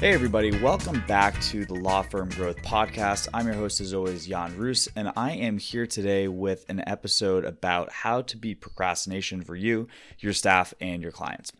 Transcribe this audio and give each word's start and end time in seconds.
Hey, 0.00 0.14
everybody, 0.14 0.50
welcome 0.62 1.04
back 1.06 1.38
to 1.42 1.66
the 1.66 1.74
Law 1.74 2.00
Firm 2.00 2.30
Growth 2.30 2.56
Podcast. 2.62 3.28
I'm 3.34 3.44
your 3.44 3.54
host, 3.54 3.82
as 3.82 3.92
always, 3.92 4.26
Jan 4.26 4.56
Roos, 4.56 4.88
and 4.96 5.12
I 5.14 5.32
am 5.32 5.58
here 5.58 5.86
today 5.86 6.26
with 6.26 6.64
an 6.70 6.82
episode 6.86 7.44
about 7.44 7.92
how 7.92 8.22
to 8.22 8.38
beat 8.38 8.62
procrastination 8.62 9.42
for 9.42 9.54
you, 9.54 9.88
your 10.18 10.32
staff, 10.32 10.72
and 10.80 11.02
your 11.02 11.12
clients. 11.12 11.52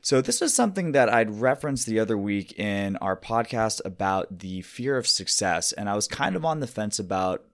So, 0.00 0.20
this 0.20 0.40
is 0.40 0.54
something 0.54 0.92
that 0.92 1.08
I'd 1.08 1.40
referenced 1.40 1.88
the 1.88 1.98
other 1.98 2.16
week 2.16 2.56
in 2.56 2.96
our 2.98 3.16
podcast 3.16 3.80
about 3.84 4.38
the 4.38 4.62
fear 4.62 4.96
of 4.96 5.08
success, 5.08 5.72
and 5.72 5.90
I 5.90 5.96
was 5.96 6.06
kind 6.06 6.36
of 6.36 6.44
on 6.44 6.60
the 6.60 6.68
fence 6.68 7.00
about 7.00 7.44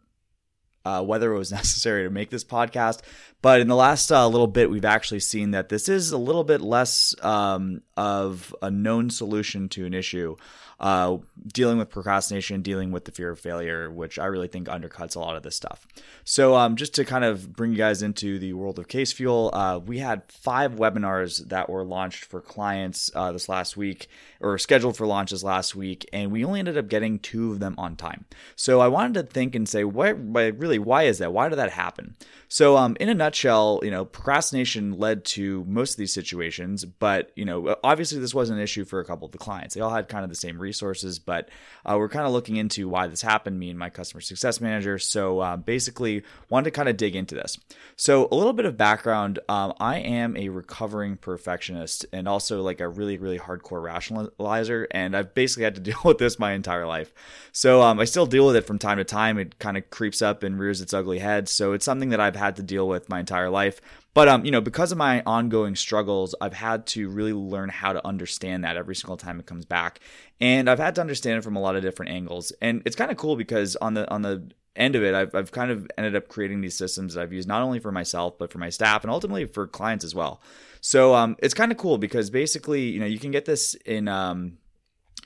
uh, 0.84 1.02
whether 1.02 1.32
it 1.32 1.38
was 1.38 1.52
necessary 1.62 2.04
to 2.04 2.10
make 2.10 2.30
this 2.30 2.44
podcast. 2.44 3.00
But 3.42 3.60
in 3.60 3.68
the 3.68 3.76
last 3.76 4.10
uh, 4.10 4.26
little 4.26 4.46
bit, 4.46 4.70
we've 4.70 4.84
actually 4.84 5.20
seen 5.20 5.50
that 5.50 5.68
this 5.68 5.88
is 5.88 6.12
a 6.12 6.18
little 6.18 6.44
bit 6.44 6.60
less 6.60 7.14
um, 7.22 7.82
of 7.96 8.54
a 8.62 8.70
known 8.70 9.10
solution 9.10 9.68
to 9.70 9.84
an 9.84 9.94
issue 9.94 10.36
uh, 10.80 11.18
dealing 11.46 11.78
with 11.78 11.90
procrastination, 11.90 12.62
dealing 12.62 12.90
with 12.90 13.04
the 13.04 13.12
fear 13.12 13.30
of 13.30 13.38
failure, 13.38 13.90
which 13.90 14.18
I 14.18 14.26
really 14.26 14.48
think 14.48 14.68
undercuts 14.68 15.16
a 15.16 15.20
lot 15.20 15.36
of 15.36 15.42
this 15.42 15.56
stuff. 15.56 15.86
So, 16.24 16.54
um, 16.56 16.76
just 16.76 16.94
to 16.94 17.04
kind 17.04 17.24
of 17.24 17.54
bring 17.54 17.72
you 17.72 17.78
guys 17.78 18.02
into 18.02 18.38
the 18.38 18.52
world 18.52 18.78
of 18.78 18.88
Case 18.88 19.12
Fuel, 19.12 19.50
uh, 19.52 19.78
we 19.78 19.98
had 19.98 20.22
five 20.28 20.74
webinars 20.74 21.48
that 21.48 21.68
were 21.68 21.84
launched 21.84 22.24
for 22.24 22.40
clients 22.40 23.10
uh, 23.14 23.32
this 23.32 23.48
last 23.48 23.76
week, 23.76 24.08
or 24.40 24.58
scheduled 24.58 24.96
for 24.96 25.06
launches 25.06 25.44
last 25.44 25.74
week, 25.74 26.08
and 26.12 26.32
we 26.32 26.44
only 26.44 26.58
ended 26.58 26.78
up 26.78 26.88
getting 26.88 27.18
two 27.18 27.52
of 27.52 27.60
them 27.60 27.74
on 27.78 27.96
time. 27.96 28.24
So, 28.56 28.80
I 28.80 28.88
wanted 28.88 29.14
to 29.14 29.22
think 29.32 29.54
and 29.54 29.68
say, 29.68 29.84
what, 29.84 30.14
really, 30.32 30.78
why 30.78 31.04
is 31.04 31.18
that? 31.18 31.32
Why 31.32 31.48
did 31.48 31.56
that 31.56 31.70
happen? 31.70 32.16
So, 32.48 32.76
um, 32.76 32.96
in 33.00 33.08
a 33.08 33.14
nutshell, 33.14 33.80
you 33.82 33.90
know, 33.90 34.04
procrastination 34.04 34.98
led 34.98 35.24
to 35.24 35.64
most 35.66 35.92
of 35.92 35.96
these 35.96 36.12
situations, 36.12 36.84
but 36.84 37.32
you 37.36 37.44
know, 37.44 37.76
obviously, 37.82 38.18
this 38.18 38.34
was 38.34 38.50
an 38.50 38.58
issue 38.58 38.84
for 38.84 39.00
a 39.00 39.04
couple 39.04 39.26
of 39.26 39.32
the 39.32 39.38
clients. 39.38 39.74
They 39.74 39.80
all 39.80 39.90
had 39.90 40.08
kind 40.08 40.24
of 40.24 40.30
the 40.30 40.36
same 40.36 40.58
resources, 40.64 41.18
but 41.18 41.48
uh, 41.86 41.96
we're 41.98 42.08
kind 42.08 42.26
of 42.26 42.32
looking 42.32 42.56
into 42.56 42.88
why 42.88 43.06
this 43.06 43.22
happened, 43.22 43.58
me 43.58 43.70
and 43.70 43.78
my 43.78 43.90
customer 43.90 44.20
success 44.20 44.60
manager. 44.60 44.98
So 44.98 45.40
uh, 45.40 45.56
basically, 45.56 46.24
wanted 46.48 46.64
to 46.64 46.70
kind 46.72 46.88
of 46.88 46.96
dig 46.96 47.14
into 47.14 47.34
this. 47.34 47.58
So 47.96 48.28
a 48.32 48.34
little 48.34 48.52
bit 48.52 48.66
of 48.66 48.76
background: 48.76 49.38
um, 49.48 49.74
I 49.78 49.98
am 49.98 50.36
a 50.36 50.48
recovering 50.48 51.16
perfectionist 51.16 52.06
and 52.12 52.26
also 52.26 52.62
like 52.62 52.80
a 52.80 52.88
really, 52.88 53.18
really 53.18 53.38
hardcore 53.38 53.82
rationalizer, 53.82 54.86
and 54.90 55.16
I've 55.16 55.34
basically 55.34 55.64
had 55.64 55.76
to 55.76 55.80
deal 55.92 56.00
with 56.04 56.18
this 56.18 56.38
my 56.38 56.52
entire 56.52 56.86
life. 56.86 57.12
So 57.52 57.82
um, 57.82 58.00
I 58.00 58.04
still 58.04 58.26
deal 58.26 58.46
with 58.46 58.56
it 58.56 58.66
from 58.66 58.78
time 58.78 58.98
to 58.98 59.04
time. 59.04 59.38
It 59.38 59.58
kind 59.58 59.76
of 59.76 59.90
creeps 59.90 60.22
up 60.22 60.42
and 60.42 60.58
rears 60.58 60.80
its 60.80 60.94
ugly 60.94 61.20
head. 61.20 61.48
So 61.48 61.72
it's 61.72 61.84
something 61.84 62.08
that 62.08 62.20
I've 62.20 62.36
had 62.36 62.56
to 62.56 62.62
deal 62.62 62.88
with 62.88 63.08
my 63.08 63.20
entire 63.20 63.50
life. 63.50 63.80
But 64.14 64.28
um, 64.28 64.44
you 64.44 64.52
know, 64.52 64.60
because 64.60 64.92
of 64.92 64.98
my 64.98 65.22
ongoing 65.26 65.74
struggles, 65.74 66.34
I've 66.40 66.54
had 66.54 66.86
to 66.88 67.08
really 67.08 67.32
learn 67.32 67.68
how 67.68 67.92
to 67.92 68.06
understand 68.06 68.64
that 68.64 68.76
every 68.76 68.94
single 68.94 69.16
time 69.16 69.40
it 69.40 69.46
comes 69.46 69.64
back, 69.64 70.00
and 70.40 70.70
I've 70.70 70.78
had 70.78 70.94
to 70.94 71.00
understand 71.00 71.38
it 71.38 71.44
from 71.44 71.56
a 71.56 71.60
lot 71.60 71.74
of 71.76 71.82
different 71.82 72.12
angles. 72.12 72.52
And 72.62 72.82
it's 72.86 72.96
kind 72.96 73.10
of 73.10 73.16
cool 73.16 73.36
because 73.36 73.76
on 73.76 73.94
the 73.94 74.08
on 74.10 74.22
the 74.22 74.50
end 74.76 74.94
of 74.94 75.02
it, 75.02 75.14
I've 75.14 75.34
I've 75.34 75.50
kind 75.50 75.72
of 75.72 75.86
ended 75.98 76.14
up 76.14 76.28
creating 76.28 76.60
these 76.60 76.76
systems 76.76 77.14
that 77.14 77.22
I've 77.22 77.32
used 77.32 77.48
not 77.48 77.62
only 77.62 77.80
for 77.80 77.90
myself 77.90 78.38
but 78.38 78.52
for 78.52 78.58
my 78.58 78.70
staff 78.70 79.02
and 79.02 79.10
ultimately 79.10 79.46
for 79.46 79.66
clients 79.66 80.04
as 80.04 80.14
well. 80.14 80.40
So 80.80 81.14
um, 81.14 81.36
it's 81.40 81.54
kind 81.54 81.72
of 81.72 81.78
cool 81.78 81.98
because 81.98 82.30
basically, 82.30 82.82
you 82.82 83.00
know, 83.00 83.06
you 83.06 83.18
can 83.18 83.32
get 83.32 83.46
this 83.46 83.74
in 83.84 84.06
um, 84.06 84.58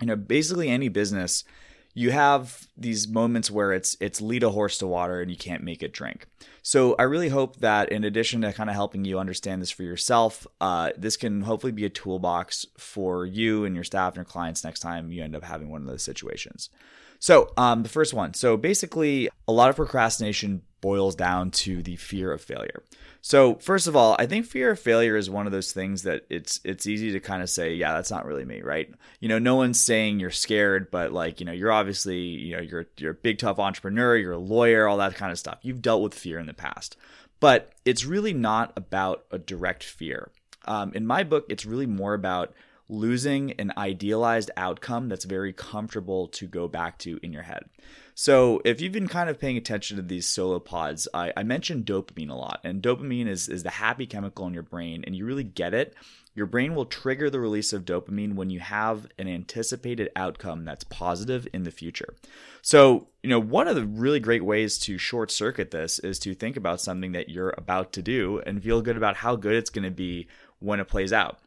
you 0.00 0.06
know, 0.06 0.16
basically 0.16 0.68
any 0.68 0.88
business 0.88 1.44
you 1.98 2.12
have 2.12 2.68
these 2.76 3.08
moments 3.08 3.50
where 3.50 3.72
it's 3.72 3.96
it's 3.98 4.20
lead 4.20 4.44
a 4.44 4.50
horse 4.50 4.78
to 4.78 4.86
water 4.86 5.20
and 5.20 5.32
you 5.32 5.36
can't 5.36 5.64
make 5.64 5.82
it 5.82 5.92
drink. 5.92 6.26
So 6.62 6.94
I 6.96 7.02
really 7.02 7.28
hope 7.28 7.56
that 7.56 7.90
in 7.90 8.04
addition 8.04 8.42
to 8.42 8.52
kind 8.52 8.70
of 8.70 8.76
helping 8.76 9.04
you 9.04 9.18
understand 9.18 9.60
this 9.60 9.72
for 9.72 9.82
yourself, 9.82 10.46
uh, 10.60 10.90
this 10.96 11.16
can 11.16 11.42
hopefully 11.42 11.72
be 11.72 11.84
a 11.84 11.90
toolbox 11.90 12.66
for 12.76 13.26
you 13.26 13.64
and 13.64 13.74
your 13.74 13.82
staff 13.82 14.12
and 14.12 14.18
your 14.18 14.24
clients 14.24 14.62
next 14.62 14.78
time 14.78 15.10
you 15.10 15.24
end 15.24 15.34
up 15.34 15.42
having 15.42 15.70
one 15.70 15.80
of 15.80 15.88
those 15.88 16.04
situations. 16.04 16.70
So 17.18 17.52
um, 17.56 17.82
the 17.82 17.88
first 17.88 18.14
one. 18.14 18.32
So 18.32 18.56
basically, 18.56 19.28
a 19.48 19.52
lot 19.52 19.68
of 19.68 19.74
procrastination 19.74 20.62
boils 20.80 21.14
down 21.14 21.50
to 21.50 21.82
the 21.82 21.96
fear 21.96 22.32
of 22.32 22.40
failure. 22.40 22.82
So 23.20 23.56
first 23.56 23.86
of 23.88 23.96
all, 23.96 24.16
I 24.18 24.26
think 24.26 24.46
fear 24.46 24.70
of 24.70 24.78
failure 24.78 25.16
is 25.16 25.28
one 25.28 25.46
of 25.46 25.52
those 25.52 25.72
things 25.72 26.04
that 26.04 26.24
it's 26.30 26.60
it's 26.64 26.86
easy 26.86 27.12
to 27.12 27.20
kind 27.20 27.42
of 27.42 27.50
say, 27.50 27.74
yeah, 27.74 27.92
that's 27.92 28.10
not 28.10 28.24
really 28.24 28.44
me, 28.44 28.62
right? 28.62 28.88
You 29.20 29.28
know, 29.28 29.38
no 29.38 29.56
one's 29.56 29.80
saying 29.80 30.20
you're 30.20 30.30
scared, 30.30 30.90
but 30.90 31.12
like, 31.12 31.40
you 31.40 31.46
know, 31.46 31.52
you're 31.52 31.72
obviously, 31.72 32.18
you 32.18 32.56
know, 32.56 32.62
you're 32.62 32.86
you're 32.96 33.12
a 33.12 33.14
big 33.14 33.38
tough 33.38 33.58
entrepreneur, 33.58 34.16
you're 34.16 34.32
a 34.32 34.38
lawyer, 34.38 34.86
all 34.86 34.98
that 34.98 35.16
kind 35.16 35.32
of 35.32 35.38
stuff. 35.38 35.58
You've 35.62 35.82
dealt 35.82 36.02
with 36.02 36.14
fear 36.14 36.38
in 36.38 36.46
the 36.46 36.54
past. 36.54 36.96
But 37.40 37.72
it's 37.84 38.04
really 38.04 38.32
not 38.32 38.72
about 38.76 39.24
a 39.30 39.38
direct 39.38 39.84
fear. 39.84 40.30
Um, 40.64 40.92
in 40.94 41.06
my 41.06 41.22
book, 41.22 41.46
it's 41.48 41.64
really 41.64 41.86
more 41.86 42.14
about 42.14 42.52
losing 42.88 43.52
an 43.52 43.72
idealized 43.76 44.50
outcome 44.56 45.08
that's 45.08 45.24
very 45.24 45.52
comfortable 45.52 46.28
to 46.28 46.46
go 46.46 46.68
back 46.68 46.98
to 46.98 47.18
in 47.22 47.32
your 47.32 47.42
head. 47.42 47.64
So, 48.14 48.60
if 48.64 48.80
you've 48.80 48.92
been 48.92 49.06
kind 49.06 49.30
of 49.30 49.38
paying 49.38 49.56
attention 49.56 49.96
to 49.96 50.02
these 50.02 50.26
solo 50.26 50.58
pods, 50.58 51.06
I, 51.14 51.32
I 51.36 51.44
mentioned 51.44 51.86
dopamine 51.86 52.30
a 52.30 52.34
lot, 52.34 52.60
and 52.64 52.82
dopamine 52.82 53.28
is, 53.28 53.48
is 53.48 53.62
the 53.62 53.70
happy 53.70 54.06
chemical 54.06 54.44
in 54.48 54.54
your 54.54 54.64
brain, 54.64 55.04
and 55.06 55.14
you 55.14 55.24
really 55.24 55.44
get 55.44 55.72
it. 55.72 55.94
Your 56.34 56.46
brain 56.46 56.74
will 56.74 56.86
trigger 56.86 57.30
the 57.30 57.38
release 57.38 57.72
of 57.72 57.84
dopamine 57.84 58.34
when 58.34 58.50
you 58.50 58.60
have 58.60 59.06
an 59.18 59.28
anticipated 59.28 60.10
outcome 60.16 60.64
that's 60.64 60.84
positive 60.84 61.46
in 61.52 61.62
the 61.62 61.70
future. 61.70 62.14
So, 62.62 63.08
you 63.22 63.30
know, 63.30 63.40
one 63.40 63.68
of 63.68 63.76
the 63.76 63.86
really 63.86 64.20
great 64.20 64.44
ways 64.44 64.78
to 64.80 64.98
short 64.98 65.30
circuit 65.30 65.70
this 65.70 65.98
is 66.00 66.18
to 66.20 66.34
think 66.34 66.56
about 66.56 66.80
something 66.80 67.12
that 67.12 67.28
you're 67.28 67.54
about 67.56 67.92
to 67.92 68.02
do 68.02 68.40
and 68.46 68.62
feel 68.62 68.82
good 68.82 68.96
about 68.96 69.16
how 69.16 69.36
good 69.36 69.54
it's 69.54 69.70
going 69.70 69.84
to 69.84 69.90
be 69.90 70.26
when 70.58 70.80
it 70.80 70.88
plays 70.88 71.12
out. 71.12 71.38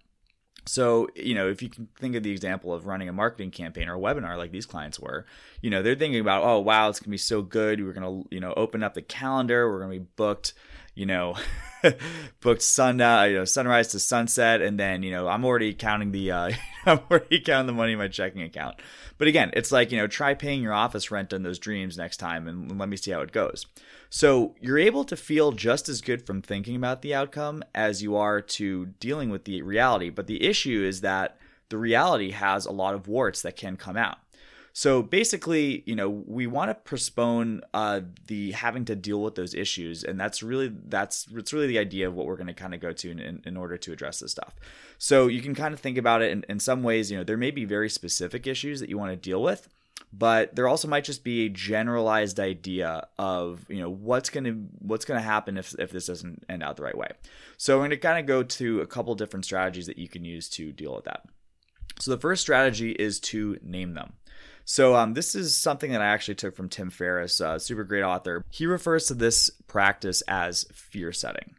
So, 0.67 1.09
you 1.15 1.33
know, 1.33 1.49
if 1.49 1.63
you 1.63 1.69
can 1.69 1.87
think 1.99 2.15
of 2.15 2.21
the 2.21 2.31
example 2.31 2.73
of 2.73 2.85
running 2.85 3.09
a 3.09 3.13
marketing 3.13 3.49
campaign 3.49 3.89
or 3.89 3.95
a 3.95 3.99
webinar 3.99 4.37
like 4.37 4.51
these 4.51 4.67
clients 4.67 4.99
were, 4.99 5.25
you 5.59 5.71
know, 5.71 5.81
they're 5.81 5.95
thinking 5.95 6.21
about, 6.21 6.43
oh, 6.43 6.59
wow, 6.59 6.87
it's 6.87 6.99
going 6.99 7.05
to 7.05 7.11
be 7.11 7.17
so 7.17 7.41
good. 7.41 7.83
We're 7.83 7.93
going 7.93 8.23
to, 8.23 8.27
you 8.33 8.39
know, 8.39 8.53
open 8.55 8.83
up 8.83 8.93
the 8.93 9.01
calendar. 9.01 9.69
We're 9.69 9.79
going 9.79 9.91
to 9.91 9.99
be 9.99 10.09
booked, 10.15 10.53
you 10.93 11.07
know, 11.07 11.35
booked 12.41 12.61
sun, 12.61 13.01
uh, 13.01 13.23
you 13.23 13.37
know, 13.37 13.45
sunrise 13.45 13.87
to 13.89 13.99
sunset. 13.99 14.61
And 14.61 14.79
then, 14.79 15.01
you 15.01 15.09
know, 15.09 15.27
I'm 15.27 15.45
already 15.45 15.73
counting 15.73 16.11
the, 16.11 16.31
uh, 16.31 16.51
I'm 16.85 16.99
already 17.09 17.39
counting 17.39 17.67
the 17.67 17.73
money 17.73 17.93
in 17.93 17.97
my 17.97 18.07
checking 18.07 18.43
account. 18.43 18.75
But 19.17 19.27
again, 19.27 19.49
it's 19.53 19.71
like, 19.71 19.91
you 19.91 19.97
know, 19.97 20.07
try 20.07 20.35
paying 20.35 20.61
your 20.61 20.73
office 20.73 21.09
rent 21.09 21.33
on 21.33 21.41
those 21.41 21.59
dreams 21.59 21.97
next 21.97 22.17
time 22.17 22.47
and 22.47 22.77
let 22.79 22.87
me 22.87 22.97
see 22.97 23.11
how 23.11 23.21
it 23.21 23.31
goes. 23.31 23.65
So 24.13 24.55
you're 24.59 24.77
able 24.77 25.05
to 25.05 25.15
feel 25.15 25.53
just 25.53 25.87
as 25.87 26.01
good 26.01 26.27
from 26.27 26.41
thinking 26.41 26.75
about 26.75 27.01
the 27.01 27.15
outcome 27.15 27.63
as 27.73 28.03
you 28.03 28.17
are 28.17 28.41
to 28.41 28.87
dealing 28.99 29.29
with 29.29 29.45
the 29.45 29.61
reality. 29.61 30.09
But 30.09 30.27
the 30.27 30.43
issue 30.43 30.83
is 30.83 30.99
that 30.99 31.37
the 31.69 31.77
reality 31.77 32.31
has 32.31 32.65
a 32.65 32.73
lot 32.73 32.93
of 32.93 33.07
warts 33.07 33.41
that 33.41 33.55
can 33.55 33.77
come 33.77 33.95
out. 33.95 34.17
So 34.73 35.01
basically, 35.01 35.83
you 35.85 35.95
know, 35.95 36.09
we 36.09 36.45
want 36.45 36.71
to 36.71 36.75
postpone 36.75 37.61
uh, 37.73 38.01
the 38.27 38.51
having 38.51 38.83
to 38.85 38.97
deal 38.97 39.21
with 39.21 39.35
those 39.35 39.53
issues, 39.53 40.03
and 40.03 40.19
that's 40.19 40.43
really 40.43 40.73
that's 40.87 41.27
it's 41.33 41.53
really 41.53 41.67
the 41.67 41.79
idea 41.79 42.07
of 42.07 42.13
what 42.13 42.25
we're 42.25 42.37
going 42.37 42.47
to 42.47 42.53
kind 42.53 42.73
of 42.73 42.79
go 42.79 42.91
to 42.93 43.11
in, 43.11 43.41
in, 43.45 43.57
order 43.57 43.77
to 43.77 43.91
address 43.91 44.19
this 44.19 44.31
stuff. 44.31 44.55
So 44.97 45.27
you 45.27 45.41
can 45.41 45.55
kind 45.55 45.73
of 45.73 45.79
think 45.81 45.97
about 45.97 46.21
it 46.21 46.31
in, 46.31 46.45
in 46.47 46.59
some 46.59 46.83
ways. 46.83 47.11
You 47.11 47.17
know, 47.17 47.23
there 47.23 47.37
may 47.37 47.51
be 47.51 47.65
very 47.65 47.89
specific 47.89 48.47
issues 48.47 48.79
that 48.79 48.89
you 48.89 48.97
want 48.97 49.11
to 49.11 49.17
deal 49.17 49.41
with, 49.41 49.67
but 50.13 50.55
there 50.55 50.67
also 50.67 50.87
might 50.87 51.03
just 51.03 51.23
be 51.23 51.45
a 51.45 51.49
generalized 51.49 52.39
idea 52.39 53.07
of 53.17 53.65
you 53.69 53.79
know 53.79 53.89
what's 53.89 54.29
going 54.29 54.43
to 54.43 54.53
what's 54.79 55.05
going 55.05 55.19
to 55.19 55.25
happen 55.25 55.57
if 55.57 55.73
if 55.79 55.91
this 55.91 56.07
doesn't 56.07 56.43
end 56.49 56.63
out 56.63 56.77
the 56.77 56.83
right 56.83 56.97
way. 56.97 57.09
So 57.57 57.75
we're 57.75 57.81
going 57.81 57.91
to 57.91 57.97
kind 57.97 58.19
of 58.19 58.25
go 58.25 58.43
to 58.43 58.81
a 58.81 58.87
couple 58.87 59.15
different 59.15 59.45
strategies 59.45 59.87
that 59.87 59.97
you 59.97 60.09
can 60.09 60.25
use 60.25 60.49
to 60.49 60.71
deal 60.71 60.95
with 60.95 61.05
that. 61.05 61.23
So 61.99 62.11
the 62.11 62.21
first 62.21 62.41
strategy 62.41 62.91
is 62.91 63.19
to 63.21 63.57
name 63.61 63.93
them. 63.93 64.13
So 64.65 64.95
um, 64.95 65.13
this 65.13 65.35
is 65.35 65.57
something 65.57 65.91
that 65.91 66.01
I 66.01 66.07
actually 66.07 66.35
took 66.35 66.55
from 66.55 66.69
Tim 66.69 66.89
Ferriss, 66.89 67.41
super 67.57 67.83
great 67.83 68.03
author. 68.03 68.45
He 68.49 68.65
refers 68.65 69.07
to 69.07 69.13
this 69.13 69.49
practice 69.67 70.21
as 70.27 70.65
fear 70.71 71.11
setting. 71.11 71.55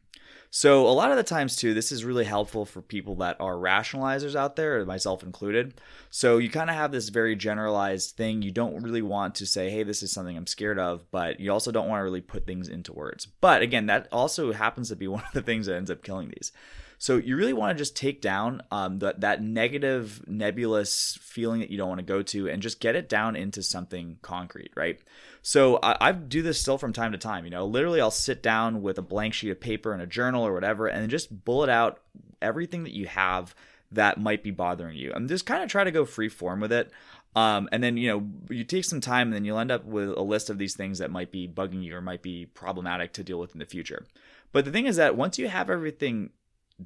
So, 0.55 0.87
a 0.87 0.93
lot 0.93 1.11
of 1.11 1.17
the 1.17 1.23
times, 1.23 1.57
too, 1.57 1.73
this 1.73 1.91
is 1.91 2.05
really 2.05 2.27
helpful 2.27 2.67
for 2.67 2.83
people 2.83 3.15
that 3.17 3.41
are 3.41 3.55
rationalizers 3.55 4.37
out 4.37 4.55
there, 4.55 4.85
myself 4.85 5.23
included. 5.23 5.81
So, 6.11 6.37
you 6.37 6.51
kind 6.51 6.69
of 6.69 6.77
have 6.77 6.93
this 6.93 7.09
very 7.09 7.35
generalized 7.35 8.19
thing. 8.19 8.43
You 8.43 8.51
don't 8.51 8.83
really 8.83 9.01
want 9.01 9.35
to 9.37 9.47
say, 9.47 9.71
hey, 9.71 9.83
this 9.83 10.03
is 10.03 10.13
something 10.13 10.37
I'm 10.37 10.47
scared 10.47 10.79
of, 10.79 11.11
but 11.11 11.41
you 11.41 11.51
also 11.51 11.73
don't 11.73 11.89
want 11.89 12.01
to 12.01 12.05
really 12.05 12.21
put 12.21 12.47
things 12.47 12.69
into 12.69 12.93
words. 12.93 13.25
But 13.41 13.63
again, 13.63 13.87
that 13.87 14.09
also 14.13 14.53
happens 14.53 14.91
to 14.91 14.97
be 14.97 15.09
one 15.09 15.23
of 15.23 15.33
the 15.33 15.41
things 15.41 15.65
that 15.65 15.77
ends 15.77 15.91
up 15.91 16.03
killing 16.03 16.29
these. 16.29 16.53
So 16.99 17.17
you 17.17 17.35
really 17.35 17.55
want 17.55 17.77
to 17.77 17.83
just 17.83 17.97
take 17.97 18.21
down 18.21 18.61
um, 18.71 18.99
that 18.99 19.23
that 19.23 19.43
negative, 19.43 20.23
nebulous 20.29 21.19
feeling 21.21 21.61
that 21.61 21.71
you 21.71 21.79
don't 21.79 21.89
want 21.89 21.99
to 21.99 22.05
go 22.05 22.23
to, 22.23 22.49
and 22.49 22.63
just 22.63 22.79
get 22.79 22.95
it 22.95 23.09
down 23.09 23.37
into 23.37 23.61
something 23.63 24.19
concrete, 24.21 24.71
right? 24.77 25.01
So 25.43 25.81
I, 25.83 26.09
I, 26.09 26.13
do 26.13 26.41
this 26.41 26.61
still 26.61 26.79
from 26.79 26.93
time 26.93 27.13
to 27.13 27.19
time. 27.19 27.45
You 27.45 27.51
know, 27.51 27.67
literally, 27.67 28.01
I'll 28.01 28.13
sit 28.13 28.43
down 28.43 28.81
with 28.81 28.97
a 28.97 29.03
blank 29.03 29.35
sheet 29.35 29.51
of 29.51 29.61
paper 29.61 29.93
and 29.93 30.01
a 30.01 30.07
journal 30.07 30.47
or 30.47 30.55
whatever, 30.55 30.87
and 30.87 31.11
just 31.11 31.45
bullet 31.45 31.69
out 31.69 32.01
everything 32.41 32.85
that 32.85 32.95
you 32.95 33.07
have 33.07 33.55
that 33.91 34.21
might 34.21 34.43
be 34.43 34.53
bothering 34.53 34.97
you. 34.97 35.13
And 35.13 35.29
just 35.29 35.45
kind 35.45 35.63
of 35.63 35.69
try 35.69 35.83
to 35.85 35.91
go 35.91 36.05
free 36.05 36.29
form 36.29 36.61
with 36.61 36.73
it. 36.73 36.93
Um, 37.35 37.69
and 37.73 37.83
then 37.83 37.97
you 37.97 38.09
know 38.09 38.29
you 38.55 38.63
take 38.63 38.85
some 38.85 39.01
time 39.01 39.29
and 39.29 39.35
then 39.35 39.45
you'll 39.45 39.59
end 39.59 39.73
up 39.73 39.85
with 39.85 40.11
a 40.11 40.23
list 40.23 40.49
of 40.49 40.59
these 40.59 40.77
things 40.77 40.99
that 40.99 41.11
might 41.11 41.33
be 41.33 41.49
bugging 41.49 41.83
you 41.83 41.97
or 41.97 42.01
might 42.01 42.23
be 42.23 42.47
problematic 42.47 43.13
to 43.15 43.25
deal 43.25 43.41
with 43.41 43.53
in 43.53 43.59
the 43.59 43.67
future. 43.67 44.07
But 44.53 44.65
the 44.65 44.71
thing 44.71 44.87
is 44.87 44.97
that 44.97 45.17
once 45.17 45.39
you 45.39 45.49
have 45.49 45.71
everything 45.71 46.31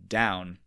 down 0.09 0.59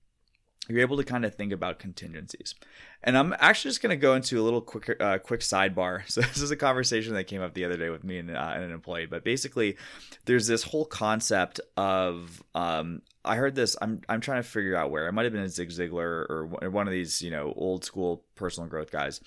you're 0.69 0.81
able 0.81 0.98
to 0.98 1.04
kind 1.04 1.25
of 1.25 1.36
think 1.36 1.51
about 1.51 1.80
contingencies. 1.80 2.56
And 3.04 3.18
I'm 3.18 3.33
actually 3.39 3.69
just 3.69 3.81
going 3.81 3.92
to 3.92 4.01
go 4.01 4.13
into 4.13 4.39
a 4.39 4.44
little 4.44 4.62
quick, 4.62 4.98
uh, 5.00 5.18
quick 5.19 5.42
sidebar. 5.42 6.01
So 6.10 6.21
this 6.21 6.42
is 6.42 6.51
a 6.51 6.56
conversation 6.56 7.13
that 7.13 7.25
came 7.25 7.42
up 7.42 7.54
the 7.54 7.66
other 7.66 7.77
day 7.77 7.89
with 7.89 8.04
me 8.04 8.18
and, 8.18 8.31
uh, 8.31 8.51
and 8.54 8.63
an 8.63 8.71
employee. 8.71 9.06
But 9.06 9.24
basically, 9.24 9.77
there's 10.25 10.48
this 10.48 10.63
whole 10.63 10.86
concept 10.86 11.60
of 11.77 12.44
um, 12.54 13.01
I 13.24 13.36
heard 13.36 13.56
this. 13.56 13.75
I'm 13.81 14.01
I'm 14.10 14.21
trying 14.21 14.42
to 14.42 14.48
figure 14.48 14.75
out 14.75 14.92
where 14.92 15.07
it 15.07 15.13
might 15.13 15.24
have 15.24 15.33
been 15.33 15.44
a 15.44 15.50
Zig 15.50 15.69
Ziglar 15.69 16.30
or 16.30 16.69
one 16.69 16.88
of 16.88 16.92
these 16.92 17.21
you 17.21 17.31
know 17.31 17.54
old 17.56 17.86
school 17.86 18.24
personal 18.36 18.69
growth 18.69 18.92
guys. 18.92 19.21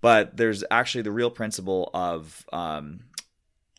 But 0.00 0.36
there's 0.36 0.62
actually 0.70 1.02
the 1.02 1.12
real 1.12 1.30
principle 1.30 1.90
of 1.92 2.46
um, 2.52 3.00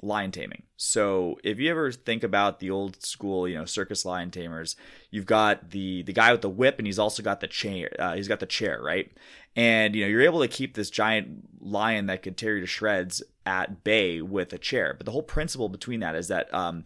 lion 0.01 0.31
taming. 0.31 0.63
So 0.77 1.37
if 1.43 1.59
you 1.59 1.69
ever 1.69 1.91
think 1.91 2.23
about 2.23 2.59
the 2.59 2.69
old 2.69 3.03
school, 3.03 3.47
you 3.47 3.55
know, 3.55 3.65
circus 3.65 4.05
lion 4.05 4.31
tamers, 4.31 4.75
you've 5.11 5.25
got 5.25 5.71
the 5.71 6.03
the 6.03 6.13
guy 6.13 6.31
with 6.31 6.41
the 6.41 6.49
whip, 6.49 6.77
and 6.77 6.87
he's 6.87 6.99
also 6.99 7.21
got 7.21 7.41
the 7.41 7.47
chair. 7.47 7.89
Uh, 7.99 8.15
he's 8.15 8.27
got 8.27 8.39
the 8.39 8.45
chair, 8.45 8.81
right? 8.81 9.11
And 9.55 9.95
you 9.95 10.03
know, 10.03 10.07
you're 10.07 10.21
able 10.21 10.41
to 10.41 10.47
keep 10.47 10.75
this 10.75 10.89
giant 10.89 11.49
lion 11.59 12.05
that 12.05 12.23
could 12.23 12.37
tear 12.37 12.55
you 12.55 12.61
to 12.61 12.67
shreds 12.67 13.21
at 13.45 13.83
bay 13.83 14.21
with 14.21 14.53
a 14.53 14.57
chair. 14.57 14.93
But 14.97 15.05
the 15.05 15.11
whole 15.11 15.23
principle 15.23 15.69
between 15.69 15.99
that 15.99 16.15
is 16.15 16.29
that 16.29 16.53
um, 16.53 16.85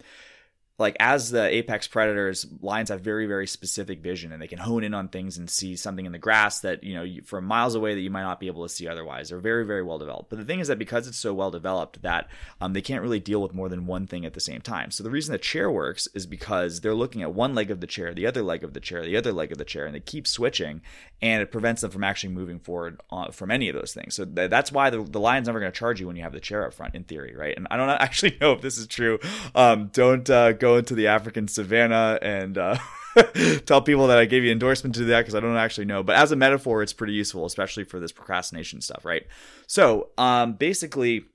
like 0.76 0.96
as 0.98 1.30
the 1.30 1.46
apex 1.54 1.86
predators 1.86 2.46
lions 2.60 2.88
have 2.88 3.00
very 3.00 3.26
very 3.26 3.46
specific 3.46 4.00
vision 4.00 4.32
and 4.32 4.42
they 4.42 4.48
can 4.48 4.58
hone 4.58 4.82
in 4.82 4.92
on 4.92 5.08
things 5.08 5.38
and 5.38 5.48
see 5.48 5.76
something 5.76 6.04
in 6.04 6.10
the 6.10 6.18
grass 6.18 6.60
that 6.60 6.82
you 6.82 6.94
know 6.94 7.06
from 7.24 7.44
miles 7.44 7.76
away 7.76 7.94
that 7.94 8.00
you 8.00 8.10
might 8.10 8.22
not 8.22 8.40
be 8.40 8.48
able 8.48 8.64
to 8.64 8.74
see 8.74 8.88
otherwise. 8.88 9.28
They're 9.28 9.38
very 9.38 9.64
very 9.64 9.82
well 9.82 9.98
developed. 9.98 10.30
But 10.30 10.38
the 10.38 10.44
thing 10.44 10.60
is 10.60 10.68
that 10.68 10.78
because 10.78 11.06
it's 11.06 11.18
so 11.18 11.32
well 11.32 11.52
developed 11.52 12.02
that 12.02 12.28
um, 12.60 12.72
they 12.72 12.82
can't 12.82 13.02
really 13.02 13.20
deal 13.20 13.40
with 13.40 13.54
more 13.54 13.68
than 13.68 13.86
one 13.86 14.06
thing 14.06 14.24
at 14.24 14.34
the 14.34 14.40
same 14.40 14.60
time. 14.60 14.90
So 14.90 15.04
the 15.04 15.10
reason 15.10 15.32
the 15.32 15.38
chair 15.38 15.70
works 15.70 16.08
is 16.14 16.26
because 16.26 16.80
they're 16.80 16.94
looking 16.94 17.22
at 17.22 17.32
one 17.32 17.54
leg 17.54 17.70
of 17.70 17.80
the 17.80 17.86
chair 17.86 18.12
the 18.12 18.26
other 18.26 18.42
leg 18.42 18.64
of 18.64 18.74
the 18.74 18.80
chair 18.80 19.02
the 19.02 19.16
other 19.16 19.32
leg 19.32 19.52
of 19.52 19.58
the 19.58 19.64
chair 19.64 19.86
and 19.86 19.94
they 19.94 20.00
keep 20.00 20.26
switching 20.26 20.80
and 21.22 21.40
it 21.40 21.52
prevents 21.52 21.82
them 21.82 21.90
from 21.90 22.02
actually 22.02 22.32
moving 22.32 22.58
forward 22.58 23.00
uh, 23.10 23.30
from 23.30 23.50
any 23.52 23.68
of 23.68 23.76
those 23.76 23.94
things. 23.94 24.16
So 24.16 24.24
th- 24.24 24.50
that's 24.50 24.72
why 24.72 24.90
the, 24.90 25.02
the 25.02 25.20
lion's 25.20 25.46
never 25.46 25.60
going 25.60 25.70
to 25.70 25.78
charge 25.78 26.00
you 26.00 26.08
when 26.08 26.16
you 26.16 26.22
have 26.22 26.32
the 26.32 26.40
chair 26.40 26.66
up 26.66 26.74
front 26.74 26.94
in 26.96 27.04
theory 27.04 27.34
right? 27.36 27.56
And 27.56 27.66
i 27.70 27.76
don't 27.76 27.88
actually 28.00 28.36
know 28.40 28.52
if 28.52 28.60
this 28.60 28.76
is 28.76 28.88
true. 28.88 29.20
Um, 29.54 29.90
don't 29.92 30.28
uh, 30.28 30.52
go 30.64 30.76
into 30.78 30.94
the 30.94 31.08
African 31.08 31.46
savannah 31.46 32.18
and 32.22 32.56
uh, 32.56 32.78
tell 33.66 33.82
people 33.82 34.06
that 34.06 34.18
I 34.18 34.24
gave 34.24 34.44
you 34.44 34.50
endorsement 34.50 34.94
to 34.94 35.02
do 35.02 35.06
that 35.06 35.20
because 35.20 35.34
I 35.34 35.40
don't 35.40 35.56
actually 35.56 35.84
know. 35.84 36.02
But 36.02 36.16
as 36.16 36.32
a 36.32 36.36
metaphor, 36.36 36.82
it's 36.82 36.94
pretty 36.94 37.12
useful, 37.12 37.44
especially 37.44 37.84
for 37.84 38.00
this 38.00 38.12
procrastination 38.12 38.80
stuff, 38.80 39.04
right? 39.04 39.26
So 39.66 40.08
um, 40.16 40.54
basically, 40.54 41.26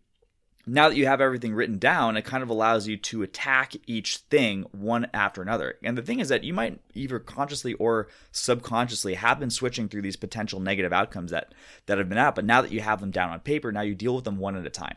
now 0.74 0.90
that 0.90 0.96
you 0.96 1.06
have 1.06 1.22
everything 1.22 1.54
written 1.54 1.78
down, 1.78 2.16
it 2.16 2.26
kind 2.26 2.44
of 2.44 2.50
allows 2.50 2.88
you 2.88 2.98
to 2.98 3.24
attack 3.24 3.74
each 3.88 4.18
thing 4.18 4.66
one 4.72 5.08
after 5.14 5.42
another. 5.42 5.76
And 5.84 5.98
the 5.98 6.02
thing 6.02 6.20
is 6.20 6.30
that 6.30 6.44
you 6.44 6.54
might 6.54 6.80
either 6.94 7.20
consciously 7.20 7.74
or 7.74 8.08
subconsciously 8.32 9.16
have 9.16 9.40
been 9.40 9.50
switching 9.50 9.90
through 9.90 10.04
these 10.04 10.16
potential 10.16 10.60
negative 10.60 10.94
outcomes 10.94 11.32
that 11.32 11.54
that 11.88 11.98
have 11.98 12.10
been 12.10 12.18
out, 12.18 12.36
but 12.36 12.46
now 12.46 12.62
that 12.62 12.72
you 12.72 12.82
have 12.82 13.00
them 13.00 13.12
down 13.12 13.30
on 13.30 13.40
paper, 13.40 13.72
now 13.72 13.82
you 13.82 13.96
deal 13.96 14.16
with 14.16 14.26
them 14.26 14.38
one 14.38 14.56
at 14.56 14.66
a 14.66 14.70
time. 14.70 14.96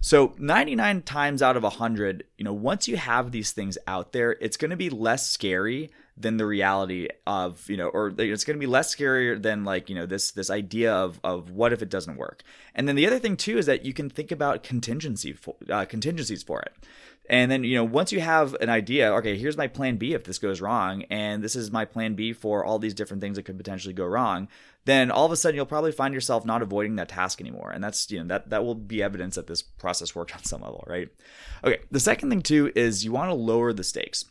So 0.00 0.34
99 0.38 1.02
times 1.02 1.42
out 1.42 1.56
of 1.56 1.62
100, 1.62 2.24
you 2.38 2.44
know, 2.44 2.54
once 2.54 2.88
you 2.88 2.96
have 2.96 3.30
these 3.30 3.52
things 3.52 3.76
out 3.86 4.12
there, 4.12 4.32
it's 4.32 4.56
going 4.56 4.70
to 4.70 4.76
be 4.76 4.90
less 4.90 5.28
scary 5.28 5.90
than 6.20 6.36
the 6.36 6.46
reality 6.46 7.08
of, 7.26 7.68
you 7.68 7.76
know, 7.76 7.88
or 7.88 8.12
it's 8.18 8.44
going 8.44 8.56
to 8.56 8.60
be 8.60 8.66
less 8.66 8.94
scarier 8.94 9.40
than 9.40 9.64
like, 9.64 9.88
you 9.88 9.94
know, 9.94 10.06
this 10.06 10.30
this 10.32 10.50
idea 10.50 10.92
of 10.92 11.20
of 11.24 11.50
what 11.50 11.72
if 11.72 11.82
it 11.82 11.88
doesn't 11.88 12.16
work. 12.16 12.42
And 12.74 12.86
then 12.86 12.96
the 12.96 13.06
other 13.06 13.18
thing 13.18 13.36
too 13.36 13.58
is 13.58 13.66
that 13.66 13.84
you 13.84 13.92
can 13.92 14.10
think 14.10 14.30
about 14.30 14.62
contingency 14.62 15.32
for, 15.32 15.56
uh, 15.68 15.84
contingencies 15.84 16.42
for 16.42 16.60
it. 16.60 16.72
And 17.28 17.48
then, 17.48 17.62
you 17.62 17.76
know, 17.76 17.84
once 17.84 18.10
you 18.10 18.18
have 18.18 18.54
an 18.54 18.68
idea, 18.68 19.12
okay, 19.14 19.38
here's 19.38 19.56
my 19.56 19.68
plan 19.68 19.98
B 19.98 20.14
if 20.14 20.24
this 20.24 20.40
goes 20.40 20.60
wrong, 20.60 21.04
and 21.10 21.44
this 21.44 21.54
is 21.54 21.70
my 21.70 21.84
plan 21.84 22.14
B 22.14 22.32
for 22.32 22.64
all 22.64 22.80
these 22.80 22.92
different 22.92 23.20
things 23.20 23.36
that 23.36 23.44
could 23.44 23.56
potentially 23.56 23.94
go 23.94 24.04
wrong, 24.04 24.48
then 24.84 25.12
all 25.12 25.26
of 25.26 25.32
a 25.32 25.36
sudden 25.36 25.54
you'll 25.54 25.64
probably 25.64 25.92
find 25.92 26.12
yourself 26.12 26.44
not 26.44 26.60
avoiding 26.60 26.96
that 26.96 27.08
task 27.08 27.40
anymore. 27.40 27.70
And 27.70 27.84
that's, 27.84 28.10
you 28.10 28.18
know, 28.18 28.26
that 28.26 28.50
that 28.50 28.64
will 28.64 28.74
be 28.74 29.00
evidence 29.00 29.36
that 29.36 29.46
this 29.46 29.62
process 29.62 30.12
worked 30.12 30.34
on 30.34 30.42
some 30.42 30.62
level, 30.62 30.82
right? 30.88 31.08
Okay. 31.62 31.78
The 31.92 32.00
second 32.00 32.30
thing 32.30 32.42
too 32.42 32.72
is 32.74 33.04
you 33.04 33.12
want 33.12 33.30
to 33.30 33.34
lower 33.34 33.72
the 33.72 33.84
stakes. 33.84 34.24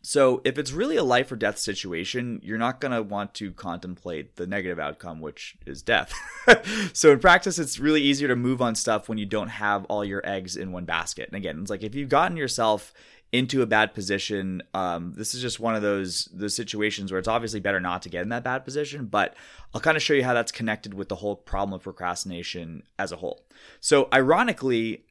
So, 0.00 0.40
if 0.44 0.58
it's 0.58 0.72
really 0.72 0.96
a 0.96 1.02
life 1.02 1.30
or 1.32 1.36
death 1.36 1.58
situation, 1.58 2.40
you're 2.42 2.56
not 2.56 2.80
going 2.80 2.92
to 2.92 3.02
want 3.02 3.34
to 3.34 3.50
contemplate 3.50 4.36
the 4.36 4.46
negative 4.46 4.78
outcome, 4.78 5.20
which 5.20 5.56
is 5.66 5.82
death. 5.82 6.14
so, 6.92 7.12
in 7.12 7.18
practice, 7.18 7.58
it's 7.58 7.80
really 7.80 8.00
easier 8.00 8.28
to 8.28 8.36
move 8.36 8.62
on 8.62 8.76
stuff 8.76 9.08
when 9.08 9.18
you 9.18 9.26
don't 9.26 9.48
have 9.48 9.84
all 9.86 10.04
your 10.04 10.22
eggs 10.24 10.56
in 10.56 10.70
one 10.70 10.84
basket. 10.84 11.28
And 11.28 11.36
again, 11.36 11.60
it's 11.60 11.70
like 11.70 11.82
if 11.82 11.96
you've 11.96 12.08
gotten 12.08 12.36
yourself 12.36 12.94
into 13.32 13.60
a 13.60 13.66
bad 13.66 13.92
position, 13.92 14.62
um, 14.72 15.14
this 15.16 15.34
is 15.34 15.42
just 15.42 15.58
one 15.58 15.74
of 15.74 15.82
those 15.82 16.28
those 16.32 16.54
situations 16.54 17.10
where 17.10 17.18
it's 17.18 17.28
obviously 17.28 17.60
better 17.60 17.80
not 17.80 18.02
to 18.02 18.08
get 18.08 18.22
in 18.22 18.28
that 18.28 18.44
bad 18.44 18.64
position. 18.64 19.06
But 19.06 19.36
I'll 19.74 19.80
kind 19.80 19.96
of 19.96 20.02
show 20.02 20.14
you 20.14 20.24
how 20.24 20.32
that's 20.32 20.52
connected 20.52 20.94
with 20.94 21.08
the 21.08 21.16
whole 21.16 21.34
problem 21.34 21.74
of 21.74 21.82
procrastination 21.82 22.84
as 23.00 23.10
a 23.10 23.16
whole. 23.16 23.44
So, 23.80 24.08
ironically, 24.12 25.06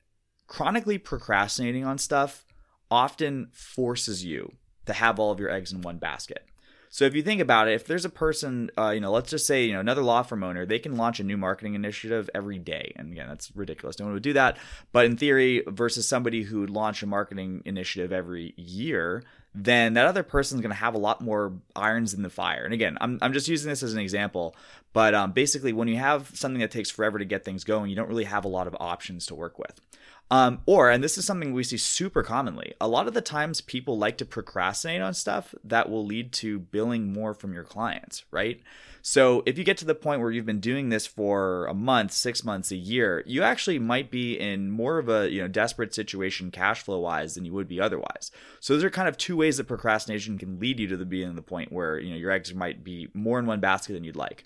chronically 0.47 0.97
procrastinating 0.97 1.83
on 1.83 1.97
stuff 1.97 2.45
often 2.89 3.50
forces 3.51 4.23
you 4.23 4.53
to 4.87 4.93
have 4.93 5.19
all 5.19 5.31
of 5.31 5.39
your 5.39 5.49
eggs 5.49 5.71
in 5.71 5.81
one 5.81 5.97
basket. 5.97 6.45
So 6.89 7.05
if 7.05 7.15
you 7.15 7.21
think 7.21 7.41
about 7.41 7.67
it, 7.67 7.73
if 7.73 7.85
there's 7.85 8.05
a 8.05 8.09
person, 8.09 8.71
uh, 8.77 8.91
you 8.91 9.01
know, 9.01 9.11
let's 9.11 9.29
just 9.29 9.45
say, 9.45 9.65
you 9.65 9.73
know, 9.73 9.79
another 9.79 10.01
law 10.01 10.23
firm 10.23 10.43
owner, 10.43 10.65
they 10.65 10.79
can 10.79 10.95
launch 10.95 11.19
a 11.19 11.23
new 11.23 11.37
marketing 11.37 11.75
initiative 11.75 12.29
every 12.33 12.59
day. 12.59 12.93
And 12.95 13.11
again, 13.11 13.27
that's 13.27 13.55
ridiculous. 13.55 13.99
No 13.99 14.05
one 14.05 14.13
would 14.13 14.23
do 14.23 14.33
that. 14.33 14.57
But 14.91 15.05
in 15.05 15.17
theory, 15.17 15.63
versus 15.67 16.07
somebody 16.07 16.43
who 16.43 16.61
would 16.61 16.69
launch 16.69 17.03
a 17.03 17.05
marketing 17.05 17.61
initiative 17.65 18.13
every 18.13 18.53
year, 18.55 19.23
then 19.53 19.95
that 19.95 20.05
other 20.05 20.23
person's 20.23 20.61
going 20.61 20.71
to 20.71 20.75
have 20.75 20.93
a 20.93 20.99
lot 20.99 21.19
more 21.19 21.53
irons 21.75 22.13
in 22.13 22.21
the 22.21 22.29
fire. 22.29 22.63
And 22.63 22.73
again, 22.73 22.97
I'm, 23.01 23.17
I'm 23.21 23.33
just 23.33 23.47
using 23.47 23.69
this 23.69 23.83
as 23.83 23.93
an 23.93 23.99
example, 23.99 24.55
but 24.93 25.13
um, 25.13 25.31
basically, 25.31 25.73
when 25.73 25.87
you 25.87 25.97
have 25.97 26.31
something 26.35 26.61
that 26.61 26.71
takes 26.71 26.89
forever 26.89 27.19
to 27.19 27.25
get 27.25 27.43
things 27.43 27.63
going, 27.63 27.89
you 27.89 27.95
don't 27.95 28.09
really 28.09 28.23
have 28.25 28.45
a 28.45 28.49
lot 28.49 28.67
of 28.67 28.75
options 28.79 29.25
to 29.27 29.35
work 29.35 29.59
with. 29.59 29.81
Um, 30.29 30.59
or, 30.65 30.89
and 30.89 31.01
this 31.01 31.18
is 31.18 31.25
something 31.25 31.53
we 31.53 31.63
see 31.63 31.77
super 31.77 32.21
commonly, 32.21 32.74
a 32.81 32.88
lot 32.88 33.07
of 33.07 33.13
the 33.13 33.21
times 33.21 33.62
people 33.62 33.97
like 33.97 34.18
to 34.18 34.25
procrastinate 34.25 35.01
on 35.01 35.13
stuff 35.13 35.56
that 35.63 35.89
will 35.89 36.06
lead 36.06 36.33
to 36.33 36.59
billing 36.59 37.13
more 37.13 37.33
from 37.33 37.53
your 37.53 37.63
clients, 37.63 38.25
right? 38.29 38.61
So 39.01 39.42
if 39.45 39.57
you 39.57 39.63
get 39.63 39.78
to 39.78 39.85
the 39.85 39.95
point 39.95 40.19
where 40.19 40.31
you've 40.31 40.45
been 40.45 40.59
doing 40.59 40.90
this 40.90 41.07
for 41.07 41.66
a 41.68 41.73
month, 41.73 42.11
six 42.11 42.44
months, 42.44 42.71
a 42.71 42.75
year, 42.75 43.23
you 43.25 43.42
actually 43.42 43.80
might 43.80 44.11
be 44.11 44.37
in 44.37 44.69
more 44.69 44.97
of 44.97 45.07
a 45.07 45.30
you 45.30 45.42
know 45.42 45.47
desperate 45.47 45.94
situation 45.94 46.51
cash 46.51 46.81
flow 46.81 46.99
wise 46.99 47.35
than 47.35 47.45
you 47.45 47.54
would 47.54 47.69
be 47.69 47.80
otherwise. 47.80 48.31
So 48.59 48.73
those 48.73 48.83
are 48.83 48.90
kind 48.90 49.07
of 49.07 49.18
two 49.18 49.37
ways 49.37 49.56
that 49.57 49.63
procrastination 49.63 50.37
can 50.37 50.59
lead 50.59 50.78
you 50.78 50.87
to 50.87 50.97
the 50.97 51.06
being 51.06 51.35
the 51.35 51.42
point 51.42 51.71
where 51.71 51.97
you 51.97 52.09
know 52.09 52.18
your 52.18 52.31
eggs 52.31 52.54
might 52.54 52.83
be 52.83 53.07
more 53.13 53.40
in 53.40 53.45
one 53.45 53.61
basket 53.61 53.94
than 53.94 54.04
you'd 54.04 54.18
like. 54.18 54.44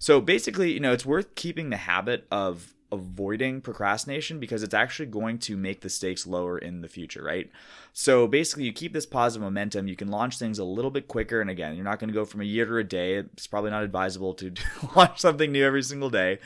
So 0.00 0.20
basically, 0.20 0.72
you 0.72 0.80
know, 0.80 0.92
it's 0.92 1.06
worth 1.06 1.36
keeping 1.36 1.70
the 1.70 1.76
habit 1.76 2.26
of 2.32 2.74
avoiding 2.92 3.60
procrastination 3.60 4.40
because 4.40 4.62
it's 4.62 4.74
actually 4.74 5.06
going 5.06 5.38
to 5.38 5.56
make 5.56 5.80
the 5.80 5.88
stakes 5.88 6.26
lower 6.26 6.58
in 6.58 6.80
the 6.80 6.88
future, 6.88 7.22
right? 7.22 7.50
So 7.92 8.26
basically, 8.26 8.64
you 8.64 8.72
keep 8.72 8.92
this 8.92 9.06
positive 9.06 9.42
momentum, 9.42 9.88
you 9.88 9.96
can 9.96 10.08
launch 10.08 10.38
things 10.38 10.58
a 10.58 10.64
little 10.64 10.90
bit 10.90 11.08
quicker. 11.08 11.40
And 11.40 11.50
again, 11.50 11.74
you're 11.74 11.84
not 11.84 11.98
going 11.98 12.08
to 12.08 12.14
go 12.14 12.24
from 12.24 12.40
a 12.40 12.44
year 12.44 12.66
to 12.66 12.76
a 12.76 12.84
day. 12.84 13.14
It's 13.14 13.46
probably 13.46 13.70
not 13.70 13.84
advisable 13.84 14.34
to 14.34 14.52
launch 14.96 15.20
something 15.20 15.50
new 15.50 15.64
every 15.64 15.82
single 15.82 16.10
day. 16.10 16.38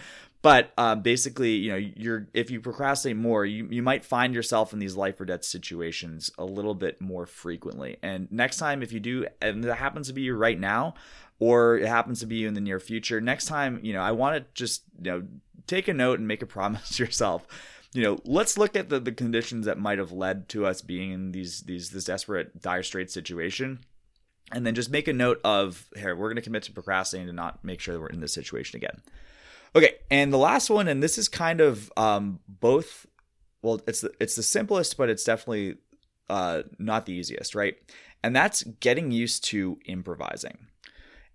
But 0.44 0.72
um, 0.76 1.00
basically, 1.00 1.52
you 1.52 1.70
know, 1.70 1.78
you're 1.78 2.26
if 2.34 2.50
you 2.50 2.60
procrastinate 2.60 3.16
more, 3.16 3.46
you, 3.46 3.66
you 3.70 3.82
might 3.82 4.04
find 4.04 4.34
yourself 4.34 4.74
in 4.74 4.78
these 4.78 4.94
life 4.94 5.18
or 5.18 5.24
death 5.24 5.42
situations 5.42 6.30
a 6.36 6.44
little 6.44 6.74
bit 6.74 7.00
more 7.00 7.24
frequently. 7.24 7.96
And 8.02 8.30
next 8.30 8.58
time, 8.58 8.82
if 8.82 8.92
you 8.92 9.00
do, 9.00 9.26
and 9.40 9.64
that 9.64 9.76
happens 9.76 10.08
to 10.08 10.12
be 10.12 10.20
you 10.20 10.36
right 10.36 10.60
now, 10.60 10.96
or 11.38 11.78
it 11.78 11.88
happens 11.88 12.20
to 12.20 12.26
be 12.26 12.36
you 12.36 12.48
in 12.48 12.52
the 12.52 12.60
near 12.60 12.78
future, 12.78 13.22
next 13.22 13.46
time, 13.46 13.80
you 13.82 13.94
know, 13.94 14.02
I 14.02 14.12
want 14.12 14.36
to 14.36 14.44
just 14.52 14.82
you 15.02 15.10
know 15.12 15.22
take 15.66 15.88
a 15.88 15.94
note 15.94 16.18
and 16.18 16.28
make 16.28 16.42
a 16.42 16.46
promise 16.54 16.98
yourself. 16.98 17.46
You 17.92 18.02
know 18.02 18.18
let's 18.24 18.58
look 18.58 18.74
at 18.74 18.88
the, 18.88 18.98
the 18.98 19.12
conditions 19.12 19.66
that 19.66 19.78
might 19.78 19.98
have 19.98 20.10
led 20.10 20.48
to 20.50 20.66
us 20.66 20.80
being 20.80 21.12
in 21.12 21.32
these 21.32 21.60
these 21.62 21.90
this 21.90 22.04
desperate 22.04 22.60
dire 22.60 22.82
straight 22.82 23.10
situation. 23.10 23.80
And 24.52 24.66
then 24.66 24.74
just 24.74 24.90
make 24.90 25.08
a 25.08 25.12
note 25.12 25.40
of 25.42 25.86
here 25.96 26.14
we're 26.14 26.28
going 26.28 26.36
to 26.36 26.42
commit 26.42 26.64
to 26.64 26.72
procrastinating 26.72 27.28
to 27.28 27.32
not 27.32 27.64
make 27.64 27.80
sure 27.80 27.94
that 27.94 28.00
we're 28.00 28.08
in 28.08 28.20
this 28.20 28.34
situation 28.34 28.76
again. 28.76 29.00
Okay 29.76 29.94
and 30.10 30.32
the 30.32 30.38
last 30.38 30.70
one 30.70 30.88
and 30.88 31.02
this 31.02 31.18
is 31.18 31.28
kind 31.28 31.60
of 31.60 31.92
um, 31.96 32.40
both 32.48 33.06
well 33.62 33.80
it's 33.86 34.00
the, 34.00 34.12
it's 34.20 34.34
the 34.34 34.42
simplest 34.42 34.96
but 34.96 35.08
it's 35.08 35.24
definitely 35.24 35.76
uh, 36.28 36.62
not 36.78 37.06
the 37.06 37.12
easiest 37.12 37.54
right? 37.54 37.76
And 38.24 38.34
that's 38.34 38.62
getting 38.80 39.12
used 39.12 39.44
to 39.44 39.78
improvising 39.84 40.66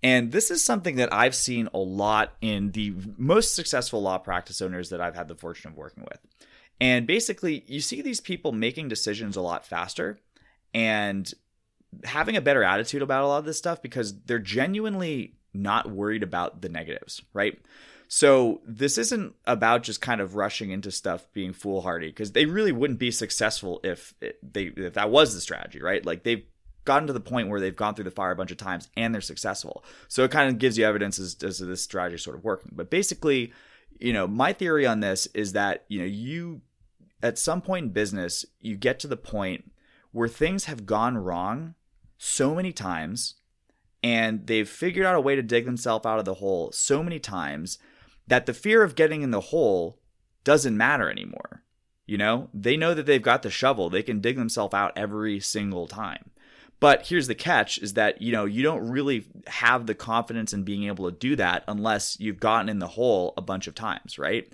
and 0.01 0.31
this 0.31 0.49
is 0.49 0.63
something 0.63 0.95
that 0.95 1.13
I've 1.13 1.35
seen 1.35 1.69
a 1.73 1.77
lot 1.77 2.33
in 2.41 2.71
the 2.71 2.93
most 3.17 3.55
successful 3.55 4.01
law 4.01 4.17
practice 4.17 4.61
owners 4.61 4.89
that 4.89 5.01
I've 5.01 5.15
had 5.15 5.27
the 5.27 5.35
fortune 5.35 5.71
of 5.71 5.77
working 5.77 6.03
with. 6.03 6.19
And 6.79 7.05
basically, 7.05 7.63
you 7.67 7.81
see 7.81 8.01
these 8.01 8.21
people 8.21 8.53
making 8.53 8.87
decisions 8.87 9.35
a 9.35 9.41
lot 9.41 9.65
faster 9.65 10.19
and 10.73 11.31
having 12.05 12.37
a 12.37 12.41
better 12.41 12.63
attitude 12.63 13.01
about 13.01 13.23
a 13.23 13.27
lot 13.27 13.39
of 13.39 13.45
this 13.45 13.57
stuff 13.57 13.81
because 13.81 14.17
they're 14.21 14.39
genuinely 14.39 15.35
not 15.53 15.89
worried 15.91 16.23
about 16.23 16.61
the 16.61 16.69
negatives, 16.69 17.21
right? 17.33 17.59
So 18.07 18.61
this 18.65 18.97
isn't 18.97 19.35
about 19.45 19.83
just 19.83 20.01
kind 20.01 20.21
of 20.21 20.35
rushing 20.35 20.71
into 20.71 20.91
stuff 20.91 21.27
being 21.33 21.53
foolhardy 21.53 22.07
because 22.07 22.31
they 22.31 22.45
really 22.45 22.71
wouldn't 22.71 22.99
be 22.99 23.11
successful 23.11 23.81
if 23.83 24.13
they 24.41 24.65
if 24.65 24.93
that 24.93 25.11
was 25.11 25.33
the 25.33 25.41
strategy, 25.41 25.81
right? 25.81 26.03
Like 26.05 26.23
they've 26.23 26.43
gotten 26.89 27.05
to 27.05 27.13
the 27.13 27.19
point 27.19 27.49
where 27.49 27.59
they've 27.59 27.75
gone 27.75 27.93
through 27.93 28.03
the 28.03 28.09
fire 28.09 28.31
a 28.31 28.35
bunch 28.35 28.49
of 28.49 28.57
times 28.57 28.89
and 28.97 29.13
they're 29.13 29.21
successful. 29.21 29.83
So 30.07 30.23
it 30.23 30.31
kind 30.31 30.49
of 30.49 30.57
gives 30.57 30.75
you 30.75 30.85
evidence 30.85 31.19
as, 31.19 31.37
as 31.43 31.59
to 31.59 31.65
this 31.65 31.83
strategy 31.83 32.17
sort 32.17 32.35
of 32.35 32.43
working. 32.43 32.71
But 32.73 32.89
basically, 32.89 33.53
you 33.99 34.11
know, 34.11 34.27
my 34.27 34.53
theory 34.53 34.87
on 34.87 34.99
this 34.99 35.27
is 35.27 35.53
that, 35.53 35.85
you 35.87 35.99
know, 35.99 36.05
you 36.05 36.61
at 37.21 37.37
some 37.37 37.61
point 37.61 37.85
in 37.85 37.91
business, 37.91 38.43
you 38.59 38.75
get 38.75 38.99
to 39.01 39.07
the 39.07 39.15
point 39.15 39.71
where 40.11 40.27
things 40.27 40.65
have 40.65 40.87
gone 40.87 41.15
wrong 41.15 41.75
so 42.17 42.55
many 42.55 42.71
times 42.71 43.35
and 44.01 44.47
they've 44.47 44.67
figured 44.67 45.05
out 45.05 45.15
a 45.15 45.21
way 45.21 45.35
to 45.35 45.43
dig 45.43 45.65
themselves 45.65 46.07
out 46.07 46.17
of 46.17 46.25
the 46.25 46.35
hole 46.35 46.71
so 46.71 47.03
many 47.03 47.19
times 47.19 47.77
that 48.25 48.47
the 48.47 48.53
fear 48.55 48.81
of 48.81 48.95
getting 48.95 49.21
in 49.21 49.29
the 49.29 49.41
hole 49.41 49.99
doesn't 50.43 50.75
matter 50.75 51.07
anymore. 51.07 51.63
You 52.07 52.17
know, 52.17 52.49
they 52.51 52.75
know 52.75 52.95
that 52.95 53.05
they've 53.05 53.21
got 53.21 53.43
the 53.43 53.51
shovel, 53.51 53.91
they 53.91 54.01
can 54.01 54.21
dig 54.21 54.37
themselves 54.37 54.73
out 54.73 54.93
every 54.95 55.39
single 55.39 55.85
time. 55.85 56.31
But 56.79 57.07
here's 57.07 57.27
the 57.27 57.35
catch 57.35 57.77
is 57.77 57.93
that, 57.95 58.21
you 58.21 58.31
know, 58.31 58.45
you 58.45 58.63
don't 58.63 58.89
really 58.89 59.25
have 59.47 59.85
the 59.85 59.95
confidence 59.95 60.53
in 60.53 60.63
being 60.63 60.85
able 60.85 61.11
to 61.11 61.17
do 61.17 61.35
that 61.35 61.63
unless 61.67 62.17
you've 62.19 62.39
gotten 62.39 62.69
in 62.69 62.79
the 62.79 62.87
hole 62.87 63.33
a 63.35 63.41
bunch 63.41 63.67
of 63.67 63.75
times, 63.75 64.17
right? 64.17 64.51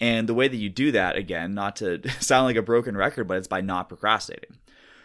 And 0.00 0.28
the 0.28 0.34
way 0.34 0.48
that 0.48 0.56
you 0.56 0.68
do 0.68 0.92
that, 0.92 1.16
again, 1.16 1.54
not 1.54 1.76
to 1.76 2.08
sound 2.20 2.46
like 2.46 2.56
a 2.56 2.62
broken 2.62 2.96
record, 2.96 3.28
but 3.28 3.36
it's 3.36 3.48
by 3.48 3.60
not 3.60 3.88
procrastinating. 3.88 4.56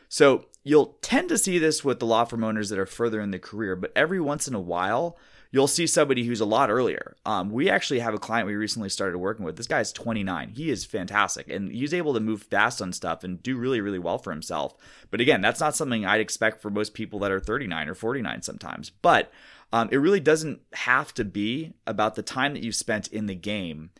So 0.09 0.45
you'll 0.63 0.97
tend 1.01 1.29
to 1.29 1.37
see 1.37 1.59
this 1.59 1.83
with 1.83 1.99
the 1.99 2.05
law 2.05 2.25
firm 2.25 2.43
owners 2.43 2.69
that 2.69 2.79
are 2.79 2.85
further 2.85 3.21
in 3.21 3.31
the 3.31 3.39
career, 3.39 3.75
but 3.75 3.91
every 3.95 4.19
once 4.19 4.47
in 4.47 4.55
a 4.55 4.59
while, 4.59 5.17
you'll 5.53 5.67
see 5.67 5.85
somebody 5.85 6.25
who's 6.25 6.41
a 6.41 6.45
lot 6.45 6.71
earlier. 6.71 7.15
Um, 7.27 7.51
we 7.51 7.69
actually 7.69 7.99
have 7.99 8.15
a 8.15 8.19
client 8.19 8.47
we 8.47 8.55
recently 8.55 8.89
started 8.89 9.19
working 9.19 9.45
with. 9.45 9.55
This 9.55 9.67
guy's 9.67 9.93
29. 9.93 10.49
He 10.49 10.71
is 10.71 10.83
fantastic, 10.83 11.47
and 11.47 11.71
he's 11.71 11.93
able 11.93 12.15
to 12.15 12.19
move 12.19 12.41
fast 12.41 12.81
on 12.81 12.91
stuff 12.91 13.23
and 13.23 13.41
do 13.41 13.55
really, 13.55 13.79
really 13.79 13.99
well 13.99 14.17
for 14.17 14.31
himself. 14.31 14.75
But 15.11 15.21
again, 15.21 15.41
that's 15.41 15.59
not 15.59 15.75
something 15.75 16.05
I'd 16.05 16.19
expect 16.19 16.59
for 16.59 16.71
most 16.71 16.95
people 16.95 17.19
that 17.19 17.31
are 17.31 17.39
39 17.39 17.87
or 17.87 17.93
49 17.93 18.41
sometimes. 18.41 18.89
But 18.89 19.31
um, 19.71 19.89
it 19.91 19.97
really 19.97 20.19
doesn't 20.19 20.61
have 20.73 21.13
to 21.13 21.23
be 21.23 21.73
about 21.85 22.15
the 22.15 22.23
time 22.23 22.53
that 22.53 22.63
you've 22.63 22.73
spent 22.73 23.07
in 23.09 23.27
the 23.27 23.35
game. 23.35 23.91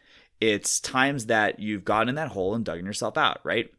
It's 0.42 0.80
times 0.80 1.28
that 1.28 1.60
you've 1.60 1.86
gotten 1.86 2.10
in 2.10 2.16
that 2.16 2.32
hole 2.32 2.56
and 2.56 2.66
dug 2.66 2.84
yourself 2.84 3.16
out, 3.16 3.40
right? 3.44 3.72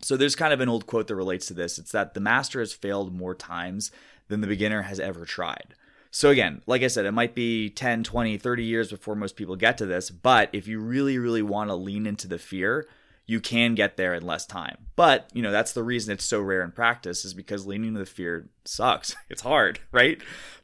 So 0.00 0.16
there's 0.16 0.36
kind 0.36 0.52
of 0.52 0.60
an 0.60 0.68
old 0.68 0.86
quote 0.86 1.08
that 1.08 1.16
relates 1.16 1.46
to 1.46 1.54
this. 1.54 1.76
It's 1.76 1.90
that 1.90 2.14
the 2.14 2.20
master 2.20 2.60
has 2.60 2.72
failed 2.72 3.12
more 3.12 3.34
times 3.34 3.90
than 4.28 4.42
the 4.42 4.46
beginner 4.46 4.82
has 4.82 5.00
ever 5.00 5.24
tried. 5.24 5.74
So 6.10 6.30
again, 6.30 6.62
like 6.66 6.82
I 6.82 6.88
said, 6.88 7.06
it 7.06 7.12
might 7.12 7.34
be 7.34 7.70
10, 7.70 8.02
20, 8.02 8.36
30 8.36 8.64
years 8.64 8.90
before 8.90 9.14
most 9.14 9.36
people 9.36 9.56
get 9.56 9.78
to 9.78 9.86
this, 9.86 10.10
but 10.10 10.50
if 10.52 10.66
you 10.66 10.80
really 10.80 11.18
really 11.18 11.42
want 11.42 11.70
to 11.70 11.74
lean 11.74 12.06
into 12.06 12.26
the 12.26 12.38
fear, 12.38 12.86
you 13.30 13.38
can 13.38 13.76
get 13.76 13.96
there 13.96 14.12
in 14.14 14.26
less 14.26 14.44
time. 14.44 14.76
But, 14.96 15.30
you 15.32 15.40
know, 15.40 15.52
that's 15.52 15.72
the 15.72 15.84
reason 15.84 16.12
it's 16.12 16.24
so 16.24 16.40
rare 16.40 16.64
in 16.64 16.72
practice 16.72 17.24
is 17.24 17.32
because 17.32 17.64
leaning 17.64 17.88
into 17.88 18.00
the 18.00 18.06
fear 18.06 18.48
sucks. 18.64 19.14
It's 19.30 19.42
hard, 19.42 19.78
right? 19.92 20.20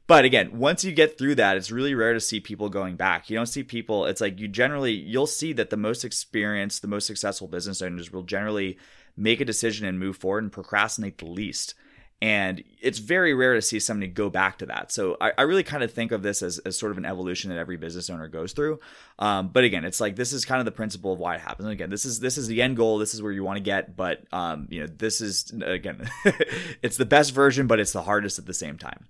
But 0.08 0.24
again, 0.24 0.58
once 0.58 0.84
you 0.84 0.90
get 0.90 1.16
through 1.16 1.36
that, 1.36 1.56
it's 1.56 1.70
really 1.70 1.94
rare 1.94 2.12
to 2.12 2.20
see 2.20 2.40
people 2.40 2.68
going 2.68 2.96
back. 2.96 3.30
You 3.30 3.36
don't 3.36 3.46
see 3.46 3.62
people, 3.62 4.06
it's 4.06 4.20
like 4.20 4.40
you 4.40 4.48
generally, 4.48 4.94
you'll 4.94 5.28
see 5.28 5.52
that 5.52 5.70
the 5.70 5.76
most 5.76 6.04
experienced, 6.04 6.82
the 6.82 6.88
most 6.88 7.06
successful 7.06 7.46
business 7.46 7.80
owners 7.80 8.12
will 8.12 8.24
generally 8.24 8.78
make 9.16 9.40
a 9.40 9.44
decision 9.44 9.86
and 9.86 10.00
move 10.00 10.16
forward 10.16 10.42
and 10.42 10.52
procrastinate 10.52 11.18
the 11.18 11.26
least. 11.26 11.74
And 12.22 12.64
it's 12.80 12.98
very 12.98 13.34
rare 13.34 13.54
to 13.54 13.62
see 13.62 13.78
somebody 13.78 14.10
go 14.10 14.30
back 14.30 14.58
to 14.58 14.66
that. 14.66 14.90
So 14.90 15.18
I, 15.20 15.32
I 15.36 15.42
really 15.42 15.62
kind 15.62 15.82
of 15.82 15.92
think 15.92 16.12
of 16.12 16.22
this 16.22 16.40
as, 16.42 16.58
as 16.60 16.78
sort 16.78 16.92
of 16.92 16.98
an 16.98 17.04
evolution 17.04 17.50
that 17.50 17.58
every 17.58 17.76
business 17.76 18.08
owner 18.08 18.26
goes 18.26 18.52
through. 18.52 18.80
Um, 19.18 19.48
but 19.48 19.64
again, 19.64 19.84
it's 19.84 20.00
like 20.00 20.16
this 20.16 20.32
is 20.32 20.46
kind 20.46 20.58
of 20.58 20.64
the 20.64 20.72
principle 20.72 21.12
of 21.12 21.18
why 21.18 21.34
it 21.34 21.42
happens. 21.42 21.66
And 21.66 21.72
again, 21.72 21.90
this 21.90 22.06
is 22.06 22.18
this 22.18 22.38
is 22.38 22.46
the 22.48 22.62
end 22.62 22.78
goal. 22.78 22.96
This 22.96 23.12
is 23.12 23.20
where 23.20 23.32
you 23.32 23.44
want 23.44 23.58
to 23.58 23.62
get. 23.62 23.96
But 23.96 24.24
um, 24.32 24.66
you 24.70 24.80
know, 24.80 24.86
this 24.86 25.20
is 25.20 25.52
again, 25.62 26.08
it's 26.82 26.96
the 26.96 27.04
best 27.04 27.34
version, 27.34 27.66
but 27.66 27.80
it's 27.80 27.92
the 27.92 28.02
hardest 28.02 28.38
at 28.38 28.46
the 28.46 28.54
same 28.54 28.78
time. 28.78 29.08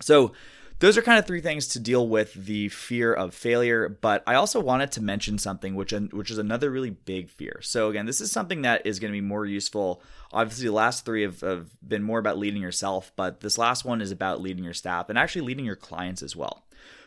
So 0.00 0.32
those 0.78 0.98
are 0.98 1.02
kind 1.02 1.18
of 1.18 1.26
three 1.26 1.40
things 1.40 1.68
to 1.68 1.80
deal 1.80 2.06
with 2.06 2.34
the 2.34 2.68
fear 2.68 3.12
of 3.12 3.34
failure 3.34 3.88
but 3.88 4.22
i 4.26 4.34
also 4.34 4.60
wanted 4.60 4.92
to 4.92 5.02
mention 5.02 5.38
something 5.38 5.74
which 5.74 5.92
which 6.12 6.30
is 6.30 6.38
another 6.38 6.70
really 6.70 6.90
big 6.90 7.30
fear. 7.30 7.60
So 7.62 7.88
again 7.88 8.06
this 8.06 8.20
is 8.20 8.32
something 8.32 8.62
that 8.62 8.86
is 8.86 8.98
going 8.98 9.12
to 9.12 9.16
be 9.16 9.26
more 9.26 9.46
useful. 9.46 10.02
Obviously 10.32 10.66
the 10.66 10.72
last 10.72 11.04
three 11.04 11.22
have, 11.22 11.40
have 11.40 11.68
been 11.86 12.02
more 12.02 12.18
about 12.18 12.38
leading 12.38 12.62
yourself 12.62 13.12
but 13.16 13.40
this 13.40 13.58
last 13.58 13.84
one 13.84 14.00
is 14.00 14.10
about 14.10 14.40
leading 14.40 14.64
your 14.64 14.74
staff 14.74 15.08
and 15.08 15.18
actually 15.18 15.42
leading 15.42 15.64
your 15.64 15.76
clients 15.76 16.22
as 16.22 16.34
well 16.34 16.65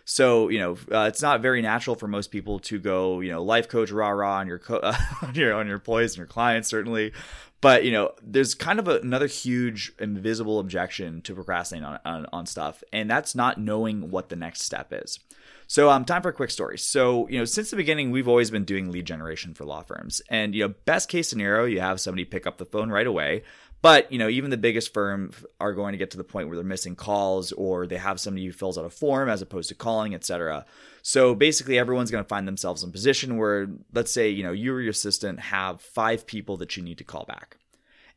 so 0.10 0.50
you 0.50 0.58
know, 0.58 0.76
uh, 0.92 1.06
it's 1.08 1.22
not 1.22 1.40
very 1.40 1.62
natural 1.62 1.96
for 1.96 2.08
most 2.08 2.32
people 2.32 2.58
to 2.62 2.80
go, 2.80 3.20
you 3.20 3.32
know, 3.32 3.44
life 3.44 3.70
coach 3.70 3.92
rah 3.92 4.10
rah 4.10 4.40
on 4.40 4.48
your 4.48 4.58
co- 4.58 4.82
on 5.22 5.36
your 5.36 5.54
on 5.54 5.68
your 5.68 5.76
employees 5.76 6.14
and 6.14 6.18
your 6.18 6.26
clients 6.26 6.68
certainly, 6.68 7.14
but 7.62 7.84
you 7.84 7.92
know, 7.92 8.14
there's 8.24 8.56
kind 8.56 8.80
of 8.80 8.88
a, 8.88 9.00
another 9.02 9.28
huge 9.28 9.92
invisible 10.00 10.58
objection 10.58 11.22
to 11.22 11.36
procrastinating 11.36 11.86
on, 11.86 12.00
on, 12.06 12.26
on 12.34 12.46
stuff, 12.48 12.84
and 12.92 13.08
that's 13.08 13.36
not 13.36 13.60
knowing 13.60 14.10
what 14.10 14.30
the 14.30 14.36
next 14.36 14.64
step 14.64 14.92
is. 14.92 15.20
So, 15.68 15.92
um, 15.92 16.06
time 16.06 16.24
for 16.24 16.30
a 16.30 16.34
quick 16.34 16.50
story. 16.50 16.80
So, 16.80 17.28
you 17.28 17.38
know, 17.38 17.46
since 17.46 17.70
the 17.70 17.76
beginning, 17.76 18.10
we've 18.10 18.28
always 18.28 18.50
been 18.50 18.64
doing 18.64 18.92
lead 18.92 19.06
generation 19.06 19.54
for 19.54 19.66
law 19.66 19.84
firms, 19.84 20.24
and 20.28 20.56
you 20.56 20.68
know, 20.68 20.74
best 20.86 21.08
case 21.08 21.30
scenario, 21.30 21.66
you 21.66 21.82
have 21.82 22.02
somebody 22.02 22.26
pick 22.26 22.48
up 22.48 22.58
the 22.58 22.66
phone 22.66 22.90
right 22.90 23.06
away. 23.06 23.44
But, 23.82 24.12
you 24.12 24.20
know, 24.20 24.28
even 24.28 24.50
the 24.50 24.58
biggest 24.58 24.94
firm 24.94 25.32
are 25.60 25.74
going 25.74 25.94
to 25.94 25.98
get 25.98 26.12
to 26.12 26.18
the 26.18 26.24
point 26.24 26.48
where 26.48 26.58
they're 26.58 26.66
missing 26.66 26.98
calls 26.98 27.54
or 27.54 27.88
they 27.88 27.96
have 27.96 28.20
somebody 28.20 28.46
who 28.46 28.52
fills 28.52 28.78
out 28.78 28.84
a 28.84 28.90
form 28.90 29.30
as 29.30 29.42
opposed 29.42 29.70
to 29.70 29.76
calling, 29.76 30.14
etc. 30.14 30.66
So 31.02 31.34
basically 31.34 31.80
everyone's 31.80 32.12
going 32.12 32.24
to 32.24 32.28
find 32.28 32.46
themselves 32.46 32.84
in 32.84 32.90
a 32.90 32.92
position 32.92 33.38
where 33.38 33.70
let's 33.94 34.12
say, 34.12 34.30
you 34.30 34.44
know, 34.44 34.52
you 34.52 34.74
or 34.74 34.82
your 34.82 34.92
assistant 34.92 35.40
have 35.40 35.82
5 35.82 36.28
people 36.28 36.58
that 36.58 36.76
you 36.76 36.84
need 36.84 36.98
to 36.98 37.06
call 37.06 37.24
back. 37.24 37.56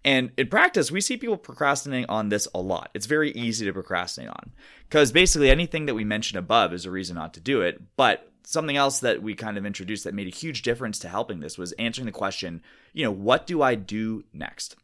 And 0.04 0.33
in 0.37 0.49
practice, 0.49 0.90
we 0.90 1.00
see 1.00 1.16
people 1.16 1.37
procrastinating 1.37 2.07
on 2.09 2.28
this 2.28 2.49
a 2.52 2.61
lot. 2.61 2.90
It's 2.92 3.07
very 3.07 3.31
easy 3.31 3.64
to 3.64 3.73
procrastinate 3.73 4.31
on 4.31 4.50
because 4.88 5.12
basically 5.12 5.49
anything 5.49 5.87
that 5.87 5.95
we 5.95 6.02
mentioned 6.02 6.40
above 6.40 6.73
is 6.73 6.87
a 6.87 6.90
reason 6.90 7.14
not 7.14 7.35
to 7.35 7.40
do 7.40 7.61
it. 7.61 7.81
But 7.97 8.28
something 8.42 8.76
else 8.76 8.99
that 8.99 9.23
we 9.23 9.37
kind 9.37 9.57
of 9.57 9.64
introduced 9.64 10.02
that 10.02 10.14
made 10.14 10.26
a 10.26 10.37
huge 10.37 10.62
difference 10.62 10.99
to 10.99 11.09
helping 11.09 11.38
this 11.38 11.57
was 11.57 11.71
answering 11.73 12.07
the 12.07 12.11
question, 12.11 12.62
you 12.92 13.04
know, 13.04 13.12
what 13.12 13.47
do 13.47 13.62
I 13.62 13.76
do 13.76 14.25
next? 14.33 14.75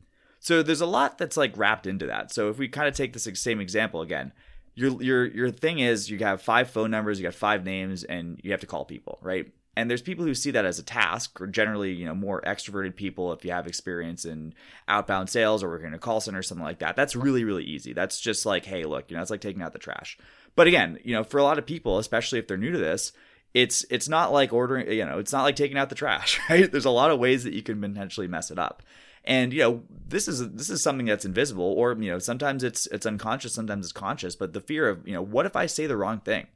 So 0.49 0.62
there's 0.62 0.81
a 0.81 0.87
lot 0.87 1.19
that's 1.19 1.37
like 1.37 1.59
wrapped 1.59 1.87
into 1.87 2.07
that. 2.07 2.33
So 2.33 2.49
if 2.49 2.57
we 2.57 2.69
kind 2.69 2.88
of 2.88 2.95
take 2.95 3.12
this 3.12 3.28
same 3.35 3.61
example 3.61 4.00
again, 4.00 4.33
your 4.75 5.02
your 5.02 5.26
your 5.26 5.50
thing 5.50 5.81
is 5.81 6.09
you 6.09 6.17
have 6.21 6.40
five 6.40 6.71
phone 6.71 6.90
numbers, 6.90 7.21
you 7.21 7.23
got 7.23 7.35
five 7.35 7.67
names, 7.67 8.02
and 8.02 8.40
you 8.43 8.52
have 8.52 8.61
to 8.61 8.67
call 8.67 8.87
people, 8.87 9.19
right? 9.21 9.52
And 9.76 9.90
there's 9.90 10.00
people 10.00 10.25
who 10.25 10.35
see 10.35 10.50
that 10.52 10.64
as 10.64 10.78
a 10.78 10.83
task, 10.83 11.38
or 11.38 11.49
generally, 11.49 11.93
you 11.93 12.07
know, 12.07 12.14
more 12.14 12.40
extroverted 12.40 12.97
people. 12.97 13.31
If 13.35 13.45
you 13.45 13.50
have 13.50 13.67
experience 13.67 14.25
in 14.25 14.55
outbound 14.88 15.28
sales 15.28 15.62
or 15.62 15.69
working 15.69 15.88
in 15.88 15.93
a 15.93 15.99
call 15.99 16.19
center, 16.19 16.38
or 16.38 16.43
something 16.43 16.64
like 16.64 16.78
that, 16.78 16.97
that's 16.97 17.14
really 17.14 17.45
really 17.45 17.64
easy. 17.64 17.93
That's 17.93 18.19
just 18.19 18.47
like, 18.47 18.64
hey, 18.64 18.85
look, 18.85 19.11
you 19.11 19.17
know, 19.17 19.23
it's 19.23 19.31
like 19.31 19.43
taking 19.43 19.61
out 19.61 19.75
the 19.75 19.78
trash. 19.78 20.17
But 20.57 20.67
again, 20.67 20.99
you 21.05 21.12
know, 21.12 21.25
for 21.25 21.37
a 21.37 21.45
lot 21.45 21.59
of 21.59 21.67
people, 21.67 21.99
especially 21.99 22.38
if 22.38 22.49
they're 22.49 22.57
new 22.57 22.73
to 22.73 22.78
this, 22.78 23.12
it's 23.52 23.85
it's 23.90 24.09
not 24.09 24.33
like 24.33 24.55
ordering, 24.55 24.90
you 24.90 25.05
know, 25.05 25.19
it's 25.19 25.33
not 25.33 25.43
like 25.43 25.57
taking 25.57 25.76
out 25.76 25.90
the 25.90 25.95
trash, 25.95 26.40
right? 26.49 26.73
There's 26.73 26.87
a 26.87 26.90
lot 26.90 27.11
of 27.11 27.19
ways 27.19 27.45
that 27.45 27.52
you 27.52 27.62
can 27.62 27.83
potentially 27.83 28.28
mess 28.28 28.50
it 28.50 28.59
up 28.59 28.83
and 29.29 29.53
you 29.53 29.61
know 29.61 29.83
this 30.09 30.27
is 30.27 30.51
this 30.53 30.71
is 30.71 30.83
something 30.83 31.07
that's 31.07 31.25
invisible 31.25 31.75
or 31.77 31.93
you 31.93 32.11
know 32.11 32.19
sometimes 32.19 32.65
it's 32.65 32.87
it's 32.89 33.07
unconscious 33.07 33.53
sometimes 33.53 33.87
it's 33.87 33.93
conscious 33.93 34.35
but 34.35 34.55
the 34.55 34.61
fear 34.61 34.89
of 34.89 35.07
you 35.07 35.13
know 35.13 35.23
what 35.23 35.47
if 35.47 35.55
i 35.55 35.67
say 35.67 35.87
the 35.87 35.97
wrong 35.97 36.19
thing 36.19 36.47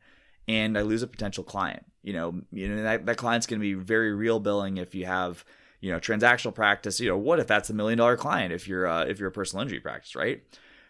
and 0.48 0.76
i 0.76 0.82
lose 0.82 1.02
a 1.02 1.06
potential 1.06 1.44
client? 1.44 1.84
You 2.02 2.14
know 2.14 2.40
you 2.50 2.68
know 2.68 2.82
that, 2.82 3.06
that 3.06 3.16
client's 3.16 3.46
going 3.46 3.60
to 3.60 3.62
be 3.62 3.74
very 3.74 4.12
real 4.12 4.40
billing 4.40 4.78
if 4.78 4.94
you 4.94 5.06
have 5.06 5.44
you 5.80 5.92
know 5.92 6.00
transactional 6.00 6.54
practice. 6.54 6.98
You 6.98 7.10
know 7.10 7.18
what 7.18 7.38
if 7.38 7.46
that's 7.46 7.70
a 7.70 7.74
million 7.74 7.98
dollar 7.98 8.16
client 8.16 8.52
if 8.52 8.66
you're 8.66 8.86
uh, 8.86 9.04
if 9.04 9.20
you're 9.20 9.28
a 9.28 9.32
personal 9.32 9.62
injury 9.62 9.80
practice 9.80 10.16
right? 10.16 10.42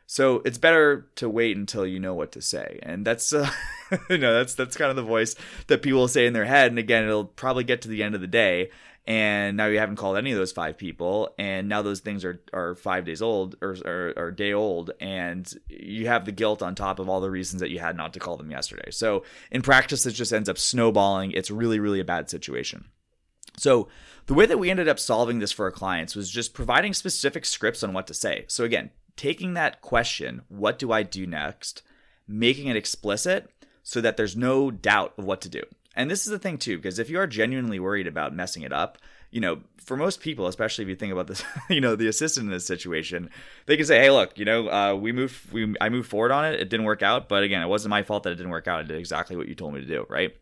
So 0.07 0.43
it's 0.45 0.59
better 0.59 1.07
to 1.17 1.29
wait 1.29 1.57
until 1.57 1.87
you 1.87 1.99
know 1.99 2.13
what 2.13 2.33
to 2.33 2.43
say. 2.43 2.79
And 2.83 3.07
that's 3.07 3.33
uh, 3.33 3.51
you 4.11 4.19
know 4.19 4.33
that's 4.35 4.55
that's 4.55 4.77
kind 4.77 4.91
of 4.91 4.97
the 4.97 5.03
voice 5.03 5.35
that 5.67 5.83
people 5.83 6.09
say 6.09 6.27
in 6.27 6.33
their 6.33 6.45
head. 6.45 6.71
And 6.71 6.79
again 6.79 7.05
it'll 7.05 7.25
probably 7.25 7.65
get 7.65 7.83
to 7.83 7.89
the 7.89 8.03
end 8.03 8.15
of 8.15 8.21
the 8.21 8.27
day 8.27 8.71
and 9.05 9.57
now 9.57 9.67
you 9.67 9.81
haven't 9.81 9.97
called 9.97 10.17
any 10.17 10.31
of 10.31 10.39
those 10.39 10.53
five 10.53 10.79
people. 10.79 11.35
And 11.37 11.69
now 11.69 11.83
those 11.83 12.01
things 12.01 12.25
are, 12.25 12.41
are 12.53 12.77
five 12.77 13.05
days 13.05 13.21
old 13.21 13.57
or, 13.61 13.77
or, 13.85 14.13
or 14.17 14.31
day 14.31 14.53
old. 14.53 14.93
And 15.01 15.53
you 15.69 16.07
have 16.07 16.25
the 16.25 16.33
guilt 16.33 16.63
on 16.63 16.75
top 16.75 17.01
of 17.01 17.09
all 17.09 17.21
the 17.21 17.31
reasons 17.31 17.61
that 17.61 17.71
you 17.71 17.81
had 17.81 17.97
not 17.97 18.13
to 18.13 18.21
call 18.21 18.37
them 18.37 18.51
yesterday. 18.51 18.91
So 18.91 19.25
in 19.51 19.63
practice 19.63 20.07
it 20.07 20.13
just 20.13 20.33
ends 20.33 20.49
up 20.49 20.59
snowballing. 20.59 21.33
It's 21.33 21.51
really 21.51 21.81
really 21.81 22.01
a 22.01 22.05
bad 22.05 22.31
situation. 22.31 22.85
So 23.57 23.89
the 24.27 24.35
way 24.35 24.47
that 24.47 24.59
we 24.59 24.71
ended 24.71 24.89
up 24.89 25.01
solving 25.01 25.41
this 25.41 25.53
for 25.53 25.65
our 25.65 25.73
clients 25.73 26.15
was 26.15 26.31
just 26.31 26.55
providing 26.55 26.95
specific 26.95 27.45
scripts 27.45 27.83
on 27.83 27.93
what 27.93 28.07
to 28.07 28.15
say. 28.15 28.45
So 28.47 28.65
again 28.65 28.91
taking 29.17 29.55
that 29.55 29.83
question 29.83 30.43
what 30.49 30.79
do 30.79 30.93
i 30.93 31.03
do 31.03 31.27
next? 31.27 31.83
Making 32.29 32.69
it 32.69 32.77
explicit 32.77 33.51
so 33.83 34.01
that 34.01 34.17
there's 34.17 34.37
no 34.37 34.71
doubt 34.71 35.13
of 35.19 35.25
what 35.25 35.41
to 35.41 35.49
do 35.49 35.63
and 35.95 36.11
this 36.11 36.27
is 36.27 36.31
the 36.31 36.39
thing 36.39 36.59
too, 36.59 36.77
because 36.77 36.99
if 36.99 37.11
you 37.11 37.19
are 37.19 37.27
genuinely 37.27 37.79
worried 37.79 38.07
about 38.07 38.35
messing 38.35 38.63
it 38.63 38.73
up, 38.73 38.99
you 39.31 39.41
know, 39.41 39.61
for 39.79 39.97
most 39.97 40.21
people, 40.21 40.47
especially 40.47 40.85
if 40.85 40.89
you 40.89 40.95
think 40.95 41.13
about 41.13 41.27
this, 41.27 41.43
you 41.71 41.81
know, 41.81 41.97
the 41.97 42.09
assistant 42.09 42.47
in 42.47 42.53
this 42.53 42.67
situation, 42.67 43.31
they 43.67 43.77
can 43.77 43.87
say, 43.87 43.99
"Hey, 43.99 44.11
look, 44.11 44.39
you 44.39 44.45
know, 44.45 44.69
uh, 44.69 44.95
we 44.95 45.13
moved, 45.13 45.53
we, 45.53 45.75
I 45.81 45.89
moved 45.89 46.09
forward 46.09 46.31
on 46.31 46.45
it. 46.45 46.61
It 46.61 46.69
didn't 46.69 46.87
work 46.87 47.03
out, 47.03 47.29
but 47.29 47.43
again, 47.43 47.63
it 47.63 47.69
wasn't 47.69 47.91
my 47.91 48.03
fault 48.03 48.25
that 48.25 48.33
it 48.33 48.37
didn't 48.37 48.51
work 48.51 48.69
out. 48.69 48.81
I 48.81 48.83
did 48.83 48.99
exactly 48.99 49.37
what 49.37 49.49
you 49.49 49.55
told 49.55 49.75
me 49.75 49.81
to 49.81 49.87
do, 49.87 50.07
right?" 50.09 50.37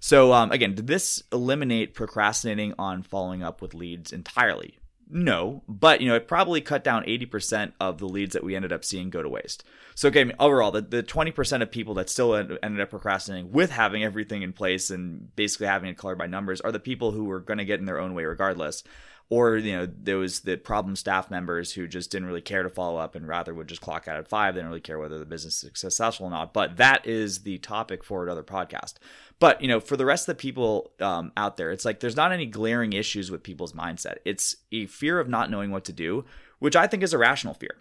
So, 0.00 0.34
um, 0.34 0.52
again, 0.52 0.74
did 0.74 0.86
this 0.86 1.22
eliminate 1.32 1.94
procrastinating 1.94 2.74
on 2.78 3.02
following 3.02 3.42
up 3.42 3.62
with 3.62 3.72
leads 3.72 4.12
entirely? 4.12 4.78
No, 5.08 5.62
but 5.68 6.00
you 6.00 6.08
know, 6.08 6.14
it 6.14 6.26
probably 6.26 6.60
cut 6.60 6.82
down 6.82 7.04
80% 7.04 7.72
of 7.78 7.98
the 7.98 8.06
leads 8.06 8.32
that 8.32 8.42
we 8.42 8.56
ended 8.56 8.72
up 8.72 8.84
seeing 8.84 9.10
go 9.10 9.22
to 9.22 9.28
waste. 9.28 9.62
So 9.94 10.08
again, 10.08 10.32
overall, 10.40 10.70
the, 10.70 10.80
the 10.80 11.02
20% 11.02 11.62
of 11.62 11.70
people 11.70 11.94
that 11.94 12.10
still 12.10 12.34
ended 12.34 12.80
up 12.80 12.90
procrastinating 12.90 13.52
with 13.52 13.70
having 13.70 14.02
everything 14.02 14.42
in 14.42 14.52
place 14.52 14.90
and 14.90 15.34
basically 15.36 15.66
having 15.66 15.90
it 15.90 15.98
colored 15.98 16.18
by 16.18 16.26
numbers 16.26 16.60
are 16.62 16.72
the 16.72 16.80
people 16.80 17.12
who 17.12 17.24
were 17.24 17.40
going 17.40 17.58
to 17.58 17.64
get 17.64 17.80
in 17.80 17.86
their 17.86 18.00
own 18.00 18.14
way 18.14 18.24
regardless. 18.24 18.82
Or, 19.30 19.56
you 19.56 19.72
know, 19.72 19.86
there 19.86 20.18
was 20.18 20.40
the 20.40 20.56
problem 20.56 20.96
staff 20.96 21.30
members 21.30 21.72
who 21.72 21.88
just 21.88 22.10
didn't 22.10 22.28
really 22.28 22.40
care 22.40 22.62
to 22.62 22.68
follow 22.68 22.98
up 22.98 23.14
and 23.14 23.26
rather 23.26 23.54
would 23.54 23.68
just 23.68 23.80
clock 23.80 24.06
out 24.06 24.18
at 24.18 24.28
five. 24.28 24.54
They 24.54 24.58
didn't 24.58 24.68
really 24.68 24.80
care 24.80 24.98
whether 24.98 25.18
the 25.18 25.24
business 25.24 25.64
is 25.64 25.72
successful 25.74 26.26
or 26.26 26.30
not. 26.30 26.52
But 26.52 26.76
that 26.76 27.06
is 27.06 27.40
the 27.40 27.58
topic 27.58 28.04
for 28.04 28.22
another 28.22 28.42
podcast. 28.42 28.94
But 29.40 29.60
you 29.60 29.68
know, 29.68 29.80
for 29.80 29.96
the 29.96 30.04
rest 30.04 30.28
of 30.28 30.36
the 30.36 30.40
people 30.40 30.92
um, 31.00 31.32
out 31.36 31.56
there, 31.56 31.72
it's 31.72 31.84
like 31.84 32.00
there's 32.00 32.16
not 32.16 32.32
any 32.32 32.46
glaring 32.46 32.92
issues 32.92 33.30
with 33.30 33.42
people's 33.42 33.72
mindset. 33.72 34.16
It's 34.24 34.56
a 34.70 34.86
fear 34.86 35.18
of 35.18 35.28
not 35.28 35.50
knowing 35.50 35.70
what 35.70 35.84
to 35.86 35.92
do, 35.92 36.24
which 36.58 36.76
I 36.76 36.86
think 36.86 37.02
is 37.02 37.12
a 37.12 37.18
rational 37.18 37.54
fear. 37.54 37.76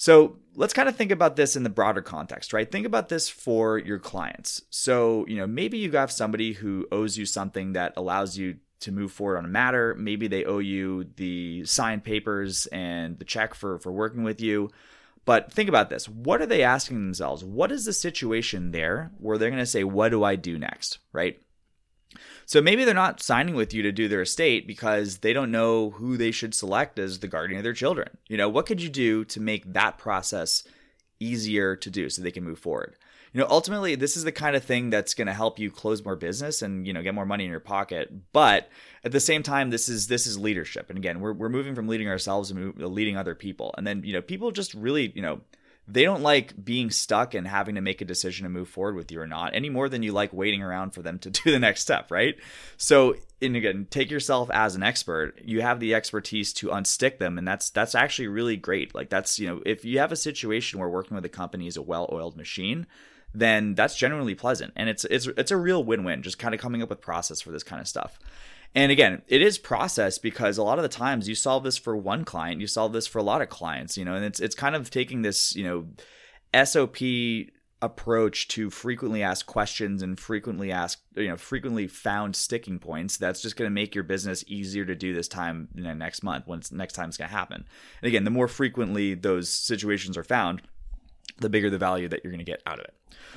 So 0.00 0.36
let's 0.54 0.72
kind 0.72 0.88
of 0.88 0.94
think 0.94 1.10
about 1.10 1.34
this 1.34 1.56
in 1.56 1.64
the 1.64 1.70
broader 1.70 2.02
context, 2.02 2.52
right? 2.52 2.70
Think 2.70 2.86
about 2.86 3.08
this 3.08 3.28
for 3.28 3.78
your 3.78 3.98
clients. 3.98 4.62
So, 4.70 5.26
you 5.26 5.36
know, 5.36 5.46
maybe 5.46 5.76
you 5.76 5.90
have 5.90 6.12
somebody 6.12 6.52
who 6.52 6.86
owes 6.92 7.18
you 7.18 7.26
something 7.26 7.72
that 7.72 7.94
allows 7.96 8.38
you 8.38 8.58
to 8.80 8.92
move 8.92 9.12
forward 9.12 9.38
on 9.38 9.44
a 9.44 9.48
matter. 9.48 9.94
Maybe 9.98 10.28
they 10.28 10.44
owe 10.44 10.58
you 10.58 11.04
the 11.16 11.64
signed 11.64 12.04
papers 12.04 12.66
and 12.66 13.18
the 13.18 13.24
check 13.24 13.54
for 13.54 13.78
for 13.78 13.92
working 13.92 14.22
with 14.22 14.40
you. 14.40 14.70
But 15.24 15.52
think 15.52 15.68
about 15.68 15.90
this. 15.90 16.08
What 16.08 16.40
are 16.40 16.46
they 16.46 16.62
asking 16.62 16.96
themselves? 16.96 17.44
What 17.44 17.70
is 17.70 17.84
the 17.84 17.92
situation 17.92 18.70
there 18.70 19.10
where 19.18 19.36
they're 19.36 19.50
going 19.50 19.60
to 19.60 19.66
say, 19.66 19.84
"What 19.84 20.10
do 20.10 20.24
I 20.24 20.36
do 20.36 20.58
next?" 20.58 20.98
right? 21.12 21.40
So 22.46 22.62
maybe 22.62 22.84
they're 22.84 22.94
not 22.94 23.22
signing 23.22 23.54
with 23.54 23.74
you 23.74 23.82
to 23.82 23.92
do 23.92 24.08
their 24.08 24.22
estate 24.22 24.66
because 24.66 25.18
they 25.18 25.34
don't 25.34 25.50
know 25.50 25.90
who 25.90 26.16
they 26.16 26.30
should 26.30 26.54
select 26.54 26.98
as 26.98 27.18
the 27.18 27.28
guardian 27.28 27.58
of 27.58 27.64
their 27.64 27.74
children. 27.74 28.16
You 28.28 28.38
know, 28.38 28.48
what 28.48 28.64
could 28.64 28.80
you 28.80 28.88
do 28.88 29.24
to 29.26 29.40
make 29.40 29.70
that 29.74 29.98
process 29.98 30.64
easier 31.20 31.76
to 31.76 31.90
do 31.90 32.08
so 32.08 32.22
they 32.22 32.30
can 32.30 32.44
move 32.44 32.58
forward? 32.58 32.96
You 33.38 33.44
know, 33.44 33.50
ultimately, 33.50 33.94
this 33.94 34.16
is 34.16 34.24
the 34.24 34.32
kind 34.32 34.56
of 34.56 34.64
thing 34.64 34.90
that's 34.90 35.14
going 35.14 35.28
to 35.28 35.32
help 35.32 35.60
you 35.60 35.70
close 35.70 36.04
more 36.04 36.16
business 36.16 36.60
and 36.60 36.84
you 36.84 36.92
know 36.92 37.02
get 37.02 37.14
more 37.14 37.24
money 37.24 37.44
in 37.44 37.50
your 37.52 37.60
pocket. 37.60 38.12
But 38.32 38.68
at 39.04 39.12
the 39.12 39.20
same 39.20 39.44
time, 39.44 39.70
this 39.70 39.88
is 39.88 40.08
this 40.08 40.26
is 40.26 40.36
leadership, 40.36 40.90
and 40.90 40.98
again, 40.98 41.20
we're 41.20 41.34
we're 41.34 41.48
moving 41.48 41.76
from 41.76 41.86
leading 41.86 42.08
ourselves 42.08 42.50
to 42.50 42.72
leading 42.76 43.16
other 43.16 43.36
people, 43.36 43.72
and 43.78 43.86
then 43.86 44.02
you 44.02 44.12
know 44.12 44.22
people 44.22 44.50
just 44.50 44.74
really 44.74 45.12
you 45.14 45.22
know 45.22 45.40
they 45.86 46.02
don't 46.02 46.20
like 46.20 46.64
being 46.64 46.90
stuck 46.90 47.32
and 47.32 47.46
having 47.46 47.76
to 47.76 47.80
make 47.80 48.00
a 48.00 48.04
decision 48.04 48.42
to 48.42 48.50
move 48.50 48.68
forward 48.68 48.96
with 48.96 49.12
you 49.12 49.20
or 49.20 49.26
not 49.28 49.54
any 49.54 49.70
more 49.70 49.88
than 49.88 50.02
you 50.02 50.10
like 50.10 50.32
waiting 50.32 50.60
around 50.60 50.90
for 50.90 51.02
them 51.02 51.20
to 51.20 51.30
do 51.44 51.52
the 51.52 51.60
next 51.60 51.82
step, 51.82 52.10
right? 52.10 52.34
So, 52.76 53.14
and 53.40 53.54
again, 53.54 53.86
take 53.88 54.10
yourself 54.10 54.50
as 54.52 54.74
an 54.74 54.82
expert. 54.82 55.40
You 55.44 55.62
have 55.62 55.78
the 55.78 55.94
expertise 55.94 56.52
to 56.54 56.70
unstick 56.70 57.18
them, 57.18 57.38
and 57.38 57.46
that's 57.46 57.70
that's 57.70 57.94
actually 57.94 58.26
really 58.26 58.56
great. 58.56 58.96
Like 58.96 59.10
that's 59.10 59.38
you 59.38 59.46
know, 59.46 59.62
if 59.64 59.84
you 59.84 60.00
have 60.00 60.10
a 60.10 60.16
situation 60.16 60.80
where 60.80 60.88
working 60.88 61.14
with 61.14 61.24
a 61.24 61.28
company 61.28 61.68
is 61.68 61.76
a 61.76 61.82
well-oiled 61.82 62.36
machine, 62.36 62.88
then 63.34 63.74
that's 63.74 63.96
generally 63.96 64.34
pleasant, 64.34 64.72
and 64.76 64.88
it's 64.88 65.04
it's 65.04 65.26
it's 65.26 65.50
a 65.50 65.56
real 65.56 65.84
win-win. 65.84 66.22
Just 66.22 66.38
kind 66.38 66.54
of 66.54 66.60
coming 66.60 66.82
up 66.82 66.90
with 66.90 67.00
process 67.00 67.40
for 67.40 67.50
this 67.50 67.62
kind 67.62 67.80
of 67.80 67.88
stuff. 67.88 68.18
And 68.74 68.92
again, 68.92 69.22
it 69.28 69.40
is 69.40 69.58
process 69.58 70.18
because 70.18 70.58
a 70.58 70.62
lot 70.62 70.78
of 70.78 70.82
the 70.82 70.88
times 70.88 71.28
you 71.28 71.34
solve 71.34 71.64
this 71.64 71.78
for 71.78 71.96
one 71.96 72.24
client, 72.24 72.60
you 72.60 72.66
solve 72.66 72.92
this 72.92 73.06
for 73.06 73.18
a 73.18 73.22
lot 73.22 73.40
of 73.40 73.48
clients, 73.48 73.96
you 73.96 74.04
know, 74.04 74.14
and 74.14 74.24
it's 74.24 74.40
it's 74.40 74.54
kind 74.54 74.74
of 74.74 74.90
taking 74.90 75.22
this, 75.22 75.56
you 75.56 75.64
know, 75.64 75.86
SOP 76.64 76.98
approach 77.80 78.48
to 78.48 78.70
frequently 78.70 79.22
asked 79.22 79.46
questions 79.46 80.02
and 80.02 80.18
frequently 80.18 80.72
asked, 80.72 81.02
you 81.14 81.28
know, 81.28 81.36
frequently 81.36 81.86
found 81.86 82.34
sticking 82.34 82.78
points. 82.78 83.16
That's 83.16 83.40
just 83.40 83.56
going 83.56 83.70
to 83.70 83.74
make 83.74 83.94
your 83.94 84.04
business 84.04 84.44
easier 84.48 84.84
to 84.84 84.94
do 84.94 85.14
this 85.14 85.28
time, 85.28 85.68
you 85.74 85.84
know, 85.84 85.94
next 85.94 86.22
month 86.22 86.46
when 86.46 86.60
next 86.72 86.94
time 86.94 87.08
it's 87.08 87.16
going 87.16 87.30
to 87.30 87.36
happen. 87.36 87.64
And 88.02 88.08
again, 88.08 88.24
the 88.24 88.30
more 88.30 88.48
frequently 88.48 89.14
those 89.14 89.48
situations 89.48 90.16
are 90.16 90.24
found, 90.24 90.62
the 91.38 91.48
bigger 91.48 91.70
the 91.70 91.78
value 91.78 92.08
that 92.08 92.22
you're 92.22 92.32
going 92.32 92.44
to 92.44 92.50
get 92.50 92.62
out 92.66 92.78
of 92.78 92.84
it. 92.84 92.94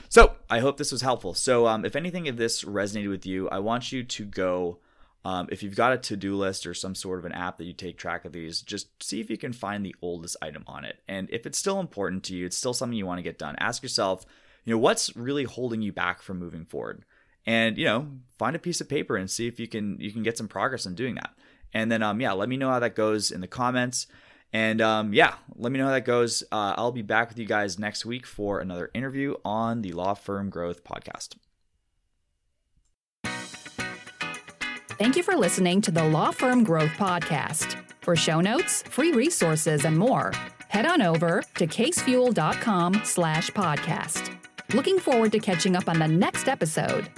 So 0.10 0.34
I 0.50 0.60
hope 0.60 0.78
this 0.78 0.92
was 0.92 1.02
helpful. 1.02 1.34
So 1.34 1.68
um, 1.68 1.86
if 1.86 1.96
anything 1.96 2.28
of 2.28 2.38
this 2.38 2.64
resonated 2.64 3.10
with 3.10 3.26
you, 3.26 3.48
I 3.50 3.60
want 3.60 3.92
you 3.92 4.04
to 4.04 4.26
go 4.26 4.80
um, 5.24 5.48
if 5.52 5.62
you've 5.62 5.76
got 5.76 5.94
a 5.94 5.98
to 5.98 6.18
do 6.18 6.36
list 6.36 6.66
or 6.66 6.74
some 6.74 6.96
sort 6.96 7.20
of 7.20 7.26
an 7.26 7.32
app 7.32 7.58
that 7.60 7.66
you 7.66 7.74
take 7.74 7.98
track 7.98 8.26
of 8.26 8.32
these, 8.32 8.62
just 8.62 9.04
see 9.04 9.20
if 9.22 9.30
you 9.30 9.38
can 9.38 9.54
find 9.54 9.86
the 9.86 9.96
oldest 10.02 10.36
item 10.42 10.64
on 10.66 10.84
it. 10.84 10.98
And 11.08 11.30
if 11.30 11.46
it's 11.46 11.60
still 11.60 11.80
important 11.80 12.24
to 12.26 12.36
you, 12.36 12.48
it's 12.48 12.58
still 12.58 12.74
something 12.74 12.98
you 12.98 13.06
want 13.06 13.20
to 13.20 13.24
get 13.24 13.38
done, 13.38 13.56
ask 13.60 13.84
yourself, 13.84 14.26
you 14.66 14.74
know, 14.74 14.80
what's 14.80 15.16
really 15.16 15.44
holding 15.44 15.82
you 15.82 15.92
back 15.92 16.22
from 16.22 16.40
moving 16.40 16.66
forward? 16.66 17.06
And, 17.46 17.78
you 17.78 17.86
know, 17.86 18.08
find 18.38 18.56
a 18.56 18.60
piece 18.60 18.82
of 18.82 18.90
paper 18.90 19.16
and 19.16 19.30
see 19.30 19.48
if 19.48 19.60
you 19.60 19.68
can 19.68 20.00
you 20.00 20.12
can 20.12 20.24
get 20.24 20.38
some 20.38 20.48
progress 20.48 20.86
in 20.86 20.96
doing 20.96 21.16
that. 21.16 21.32
And 21.74 21.92
then 21.92 22.04
um 22.04 22.20
yeah, 22.20 22.32
let 22.34 22.50
me 22.50 22.58
know 22.58 22.70
how 22.70 22.80
that 22.80 22.96
goes 22.96 23.32
in 23.32 23.42
the 23.42 23.48
comments. 23.48 24.08
And 24.54 24.82
um, 24.82 25.14
yeah, 25.14 25.36
let 25.56 25.72
me 25.72 25.80
know 25.80 25.86
how 25.86 25.92
that 25.92 26.06
goes. 26.06 26.44
Uh, 26.52 26.74
I'll 26.78 26.92
be 26.92 27.02
back 27.02 27.30
with 27.30 27.40
you 27.40 27.46
guys 27.46 27.80
next 27.80 28.06
week 28.06 28.26
for 28.26 28.60
another 28.60 28.92
interview 28.94 29.36
on 29.46 29.82
the 29.82 29.94
Law 29.94 30.14
Firm 30.14 30.50
Growth 30.50 30.84
Podcast. 30.84 31.36
Thank 34.98 35.16
you 35.16 35.24
for 35.24 35.36
listening 35.36 35.82
to 35.82 35.92
the 35.92 36.04
Law 36.04 36.32
Firm 36.32 36.64
Growth 36.64 36.92
Podcast. 36.92 37.76
For 38.02 38.16
show 38.16 38.42
notes, 38.42 38.84
free 38.84 39.12
resources, 39.12 39.86
and 39.86 39.98
more, 39.98 40.32
head 40.70 40.86
on 40.86 41.02
over 41.02 41.44
to 41.56 41.66
casefuel.com 41.66 43.02
slash 43.04 43.50
podcast. 43.52 44.36
Looking 44.74 45.00
forward 45.00 45.32
to 45.32 45.40
catching 45.40 45.76
up 45.76 45.90
on 45.90 46.00
the 46.00 46.08
next 46.08 46.48
episode. 46.48 47.10